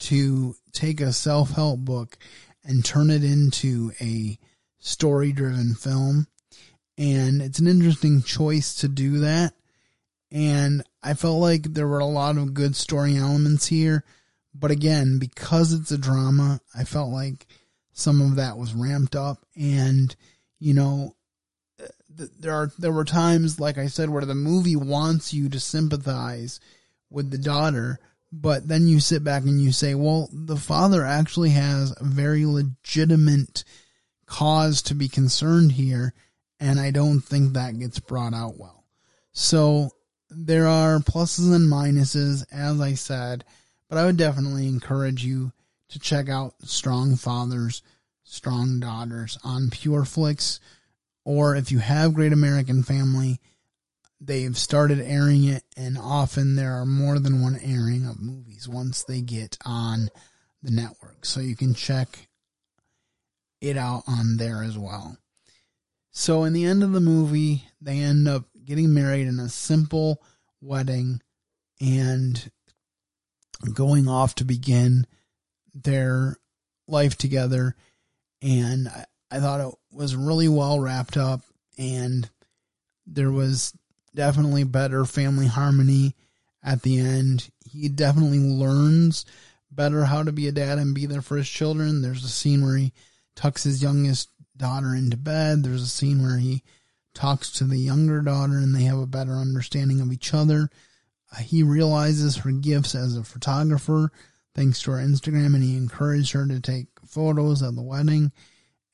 to 0.00 0.56
take 0.72 1.00
a 1.00 1.12
self 1.12 1.50
help 1.50 1.80
book 1.80 2.18
and 2.64 2.84
turn 2.84 3.10
it 3.10 3.24
into 3.24 3.92
a 4.00 4.38
story 4.78 5.32
driven 5.32 5.74
film. 5.74 6.26
And 6.98 7.40
it's 7.40 7.58
an 7.58 7.66
interesting 7.66 8.22
choice 8.22 8.74
to 8.76 8.88
do 8.88 9.20
that. 9.20 9.54
And 10.30 10.82
I 11.02 11.14
felt 11.14 11.40
like 11.40 11.62
there 11.62 11.88
were 11.88 12.00
a 12.00 12.06
lot 12.06 12.36
of 12.36 12.54
good 12.54 12.76
story 12.76 13.16
elements 13.16 13.66
here. 13.66 14.04
But 14.54 14.70
again, 14.70 15.18
because 15.18 15.72
it's 15.72 15.92
a 15.92 15.98
drama, 15.98 16.60
I 16.74 16.84
felt 16.84 17.10
like 17.10 17.46
some 17.92 18.20
of 18.20 18.36
that 18.36 18.56
was 18.56 18.74
ramped 18.74 19.14
up. 19.14 19.44
And, 19.56 20.14
you 20.58 20.74
know, 20.74 21.14
there 22.38 22.52
are 22.52 22.70
there 22.78 22.92
were 22.92 23.04
times 23.04 23.60
like 23.60 23.78
I 23.78 23.86
said 23.86 24.10
where 24.10 24.24
the 24.24 24.34
movie 24.34 24.76
wants 24.76 25.32
you 25.32 25.48
to 25.50 25.60
sympathize 25.60 26.60
with 27.08 27.30
the 27.30 27.38
daughter 27.38 27.98
but 28.32 28.68
then 28.68 28.86
you 28.86 29.00
sit 29.00 29.24
back 29.24 29.42
and 29.42 29.60
you 29.60 29.72
say 29.72 29.94
well 29.94 30.28
the 30.32 30.56
father 30.56 31.04
actually 31.04 31.50
has 31.50 31.94
a 31.96 32.04
very 32.04 32.46
legitimate 32.46 33.64
cause 34.26 34.82
to 34.82 34.94
be 34.94 35.08
concerned 35.08 35.72
here 35.72 36.12
and 36.58 36.78
I 36.78 36.90
don't 36.90 37.20
think 37.20 37.52
that 37.52 37.78
gets 37.78 37.98
brought 37.98 38.34
out 38.34 38.58
well 38.58 38.84
so 39.32 39.90
there 40.28 40.66
are 40.66 40.98
pluses 40.98 41.54
and 41.54 41.70
minuses 41.70 42.44
as 42.52 42.80
I 42.80 42.94
said 42.94 43.44
but 43.90 43.98
I 43.98 44.06
would 44.06 44.16
definitely 44.16 44.66
encourage 44.66 45.22
you 45.22 45.52
to 45.90 45.98
check 45.98 46.30
out 46.30 46.54
Strong 46.64 47.16
Fathers 47.16 47.82
Strong 48.24 48.80
Daughters 48.80 49.36
on 49.44 49.68
PureFlix 49.68 50.60
or 51.24 51.54
if 51.56 51.70
you 51.70 51.78
have 51.78 52.14
Great 52.14 52.32
American 52.32 52.82
Family, 52.82 53.40
they've 54.20 54.56
started 54.56 55.00
airing 55.00 55.44
it, 55.44 55.62
and 55.76 55.98
often 55.98 56.56
there 56.56 56.72
are 56.74 56.86
more 56.86 57.18
than 57.18 57.42
one 57.42 57.58
airing 57.62 58.06
of 58.06 58.20
movies 58.20 58.68
once 58.68 59.04
they 59.04 59.20
get 59.20 59.58
on 59.64 60.08
the 60.62 60.70
network. 60.70 61.24
So 61.24 61.40
you 61.40 61.56
can 61.56 61.74
check 61.74 62.28
it 63.60 63.76
out 63.76 64.04
on 64.06 64.38
there 64.38 64.62
as 64.62 64.78
well. 64.78 65.18
So, 66.12 66.42
in 66.44 66.52
the 66.52 66.64
end 66.64 66.82
of 66.82 66.92
the 66.92 67.00
movie, 67.00 67.64
they 67.80 67.98
end 67.98 68.26
up 68.26 68.44
getting 68.64 68.92
married 68.92 69.28
in 69.28 69.38
a 69.38 69.48
simple 69.48 70.20
wedding 70.60 71.20
and 71.80 72.50
going 73.74 74.08
off 74.08 74.34
to 74.36 74.44
begin 74.44 75.06
their 75.74 76.36
life 76.86 77.16
together. 77.16 77.76
And 78.42 78.88
I, 78.88 79.04
I 79.30 79.40
thought 79.40 79.60
it 79.60 79.74
was 79.92 80.16
really 80.16 80.48
well 80.48 80.80
wrapped 80.80 81.16
up 81.16 81.42
and 81.78 82.28
there 83.06 83.30
was 83.30 83.72
definitely 84.14 84.64
better 84.64 85.04
family 85.04 85.46
harmony 85.46 86.14
at 86.62 86.82
the 86.82 86.98
end. 86.98 87.50
He 87.70 87.88
definitely 87.88 88.38
learns 88.38 89.24
better 89.70 90.04
how 90.04 90.22
to 90.22 90.32
be 90.32 90.48
a 90.48 90.52
dad 90.52 90.78
and 90.78 90.94
be 90.94 91.06
there 91.06 91.22
for 91.22 91.36
his 91.36 91.48
children. 91.48 92.02
There's 92.02 92.24
a 92.24 92.28
scene 92.28 92.64
where 92.64 92.76
he 92.76 92.92
tucks 93.36 93.64
his 93.64 93.82
youngest 93.82 94.28
daughter 94.56 94.94
into 94.94 95.16
bed. 95.16 95.62
There's 95.62 95.82
a 95.82 95.88
scene 95.88 96.22
where 96.22 96.38
he 96.38 96.62
talks 97.14 97.50
to 97.52 97.64
the 97.64 97.78
younger 97.78 98.20
daughter 98.20 98.54
and 98.54 98.74
they 98.74 98.82
have 98.84 98.98
a 98.98 99.06
better 99.06 99.32
understanding 99.32 100.00
of 100.00 100.12
each 100.12 100.34
other. 100.34 100.68
Uh, 101.32 101.40
he 101.42 101.62
realizes 101.62 102.36
her 102.38 102.50
gifts 102.50 102.94
as 102.94 103.16
a 103.16 103.24
photographer 103.24 104.10
thanks 104.54 104.82
to 104.82 104.90
her 104.90 104.98
Instagram 104.98 105.54
and 105.54 105.62
he 105.62 105.76
encouraged 105.76 106.32
her 106.32 106.46
to 106.46 106.60
take 106.60 106.86
photos 107.06 107.62
of 107.62 107.76
the 107.76 107.82
wedding. 107.82 108.32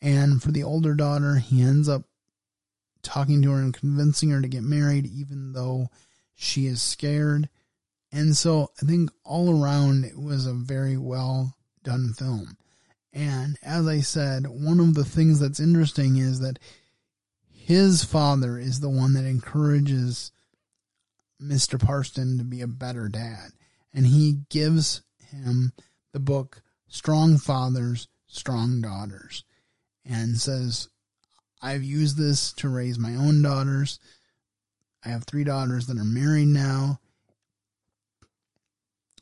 And 0.02 0.42
for 0.42 0.52
the 0.52 0.62
older 0.62 0.94
daughter, 0.94 1.36
he 1.36 1.62
ends 1.62 1.88
up 1.88 2.02
talking 3.02 3.42
to 3.42 3.50
her 3.52 3.60
and 3.60 3.72
convincing 3.72 4.30
her 4.30 4.42
to 4.42 4.48
get 4.48 4.62
married, 4.62 5.06
even 5.06 5.52
though 5.52 5.88
she 6.34 6.66
is 6.66 6.82
scared. 6.82 7.48
And 8.12 8.36
so 8.36 8.70
I 8.82 8.86
think 8.86 9.10
all 9.24 9.62
around 9.62 10.04
it 10.04 10.18
was 10.18 10.46
a 10.46 10.52
very 10.52 10.96
well 10.96 11.54
done 11.82 12.12
film. 12.12 12.56
And 13.12 13.58
as 13.62 13.86
I 13.86 14.00
said, 14.00 14.46
one 14.46 14.78
of 14.78 14.94
the 14.94 15.04
things 15.04 15.40
that's 15.40 15.60
interesting 15.60 16.16
is 16.16 16.40
that 16.40 16.58
his 17.50 18.04
father 18.04 18.58
is 18.58 18.80
the 18.80 18.90
one 18.90 19.14
that 19.14 19.24
encourages 19.24 20.32
Mr. 21.42 21.82
Parston 21.82 22.38
to 22.38 22.44
be 22.44 22.60
a 22.60 22.66
better 22.66 23.08
dad. 23.08 23.50
And 23.92 24.06
he 24.06 24.40
gives 24.50 25.02
him 25.18 25.72
the 26.12 26.20
book 26.20 26.62
Strong 26.88 27.38
Fathers, 27.38 28.08
Strong 28.26 28.82
Daughters 28.82 29.44
and 30.04 30.38
says, 30.38 30.88
I've 31.60 31.82
used 31.82 32.16
this 32.16 32.52
to 32.54 32.68
raise 32.68 32.98
my 32.98 33.14
own 33.14 33.42
daughters. 33.42 33.98
I 35.04 35.08
have 35.08 35.24
three 35.24 35.44
daughters 35.44 35.86
that 35.86 35.98
are 35.98 36.04
married 36.04 36.48
now. 36.48 37.00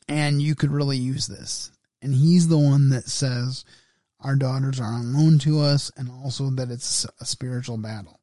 And 0.07 0.41
you 0.41 0.53
could 0.55 0.71
really 0.71 0.97
use 0.97 1.27
this. 1.27 1.71
And 2.01 2.13
he's 2.13 2.47
the 2.47 2.57
one 2.57 2.89
that 2.89 3.09
says 3.09 3.65
our 4.19 4.35
daughters 4.35 4.79
are 4.79 4.93
on 4.93 5.13
loan 5.13 5.39
to 5.39 5.61
us 5.61 5.91
and 5.97 6.09
also 6.09 6.49
that 6.51 6.69
it's 6.69 7.05
a 7.19 7.25
spiritual 7.25 7.77
battle. 7.77 8.19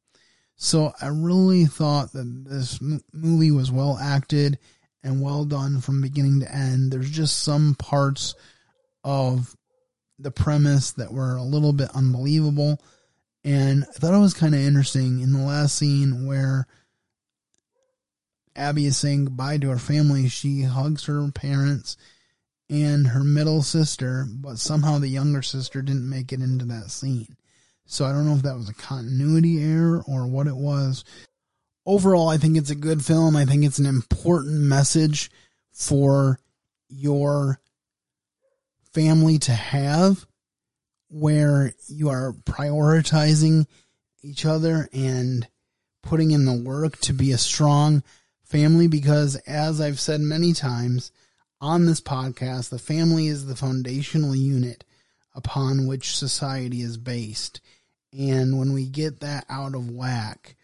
So 0.63 0.93
I 1.01 1.07
really 1.07 1.65
thought 1.65 2.13
that 2.13 2.45
this 2.45 2.79
movie 3.11 3.51
was 3.51 3.69
well 3.69 3.97
acted 4.01 4.57
and 5.03 5.21
well 5.21 5.43
done 5.43 5.81
from 5.81 6.01
beginning 6.01 6.39
to 6.39 6.55
end. 6.55 6.89
There's 6.89 7.11
just 7.11 7.43
some 7.43 7.75
parts 7.75 8.33
of 9.03 9.57
the 10.17 10.31
premise 10.31 10.91
that 10.93 11.11
were 11.11 11.35
a 11.35 11.43
little 11.43 11.73
bit 11.73 11.89
unbelievable. 11.93 12.79
And 13.43 13.83
I 13.83 13.91
thought 13.91 14.13
it 14.13 14.19
was 14.19 14.33
kind 14.33 14.55
of 14.55 14.61
interesting 14.61 15.19
in 15.19 15.33
the 15.33 15.41
last 15.41 15.75
scene 15.75 16.25
where 16.25 16.65
Abby 18.55 18.85
is 18.85 18.95
saying 18.95 19.25
goodbye 19.25 19.57
to 19.57 19.69
her 19.69 19.77
family. 19.77 20.29
She 20.29 20.61
hugs 20.61 21.07
her 21.07 21.29
parents 21.33 21.97
and 22.69 23.07
her 23.07 23.25
middle 23.25 23.63
sister, 23.63 24.25
but 24.29 24.59
somehow 24.59 24.97
the 24.97 25.09
younger 25.09 25.41
sister 25.41 25.81
didn't 25.81 26.09
make 26.09 26.31
it 26.31 26.39
into 26.39 26.63
that 26.63 26.89
scene. 26.89 27.35
So 27.85 28.05
I 28.05 28.11
don't 28.11 28.25
know 28.25 28.35
if 28.35 28.43
that 28.43 28.55
was 28.55 28.69
a 28.69 28.73
continuity 28.73 29.63
error 29.63 30.03
or 30.07 30.27
what 30.27 30.47
it 30.47 30.55
was. 30.55 31.03
Overall, 31.85 32.29
I 32.29 32.37
think 32.37 32.57
it's 32.57 32.69
a 32.69 32.75
good 32.75 33.03
film. 33.03 33.35
I 33.35 33.45
think 33.45 33.63
it's 33.63 33.79
an 33.79 33.85
important 33.85 34.61
message 34.61 35.29
for 35.71 36.39
your 36.89 37.59
family 38.93 39.39
to 39.39 39.51
have 39.51 40.25
where 41.09 41.73
you 41.87 42.09
are 42.09 42.33
prioritizing 42.45 43.65
each 44.23 44.45
other 44.45 44.87
and 44.93 45.47
putting 46.01 46.31
in 46.31 46.45
the 46.45 46.53
work 46.53 46.97
to 46.99 47.13
be 47.13 47.31
a 47.31 47.37
strong 47.37 48.03
family 48.43 48.87
because 48.87 49.35
as 49.47 49.81
I've 49.81 49.99
said 49.99 50.21
many 50.21 50.53
times 50.53 51.11
on 51.59 51.85
this 51.85 52.01
podcast, 52.01 52.69
the 52.69 52.79
family 52.79 53.27
is 53.27 53.45
the 53.45 53.55
foundational 53.55 54.35
unit 54.35 54.83
upon 55.35 55.87
which 55.87 56.15
society 56.15 56.81
is 56.81 56.97
based. 56.97 57.61
And 58.11 58.59
when 58.59 58.73
we 58.73 58.87
get 58.87 59.21
that 59.21 59.45
out 59.49 59.75
of 59.75 59.89
whack, 59.89 60.55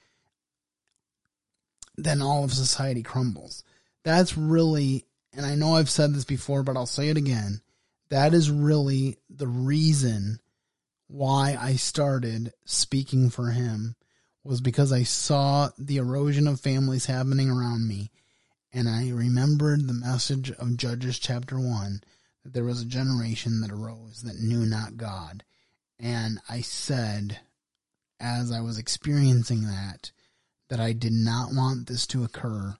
then 1.98 2.22
all 2.22 2.44
of 2.44 2.54
society 2.54 3.04
crumbles. 3.04 3.64
That's 4.04 4.38
really, 4.38 5.06
and 5.34 5.46
I 5.46 5.56
know 5.56 5.76
I've 5.76 5.90
said 5.90 6.14
this 6.14 6.26
before, 6.26 6.64
but 6.64 6.78
I'll 6.78 6.86
say 6.86 7.10
it 7.10 7.18
again 7.18 7.62
that 8.10 8.34
is 8.34 8.50
really 8.50 9.18
the 9.30 9.48
reason 9.48 10.40
why 11.08 11.58
I 11.60 11.76
started 11.76 12.54
speaking 12.66 13.30
for 13.30 13.52
him 13.52 13.96
was 14.44 14.62
because 14.62 14.92
I 14.92 15.04
saw 15.04 15.70
the 15.78 15.98
erosion 15.98 16.48
of 16.48 16.60
families 16.60 17.06
happening 17.06 17.50
around 17.50 17.88
me 17.88 18.12
and 18.72 18.88
I 18.88 19.10
remembered 19.10 19.88
the 19.88 19.94
message 19.94 20.52
of 20.52 20.78
Judges 20.78 21.20
chapter 21.20 21.60
1 21.60 22.02
that 22.44 22.54
there 22.54 22.64
was 22.64 22.82
a 22.82 22.86
generation 22.86 23.62
that 23.62 23.72
arose 23.72 24.22
that 24.24 24.40
knew 24.40 24.66
not 24.66 24.98
God. 24.98 25.44
And 26.00 26.40
I 26.50 26.62
said, 26.62 27.40
as 28.20 28.52
I 28.52 28.62
was 28.62 28.78
experiencing 28.78 29.64
that, 29.64 30.12
that 30.70 30.80
I 30.80 30.94
did 30.94 31.14
not 31.14 31.50
want 31.54 31.88
this 31.88 32.06
to 32.08 32.24
occur 32.24 32.76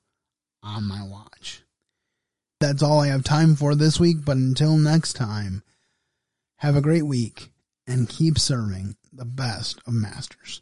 on 0.64 0.88
my 0.88 1.04
watch. 1.04 1.64
That's 2.60 2.84
all 2.84 3.00
I 3.00 3.08
have 3.08 3.24
time 3.24 3.56
for 3.56 3.74
this 3.76 4.00
week, 4.00 4.18
but 4.24 4.38
until 4.38 4.78
next 4.78 5.14
time, 5.14 5.64
have 6.58 6.76
a 6.76 6.82
great 6.82 7.06
week 7.06 7.52
and 7.88 8.10
keep 8.10 8.38
serving 8.38 8.98
the 9.12 9.26
best 9.26 9.80
of 9.88 9.94
masters. 9.94 10.62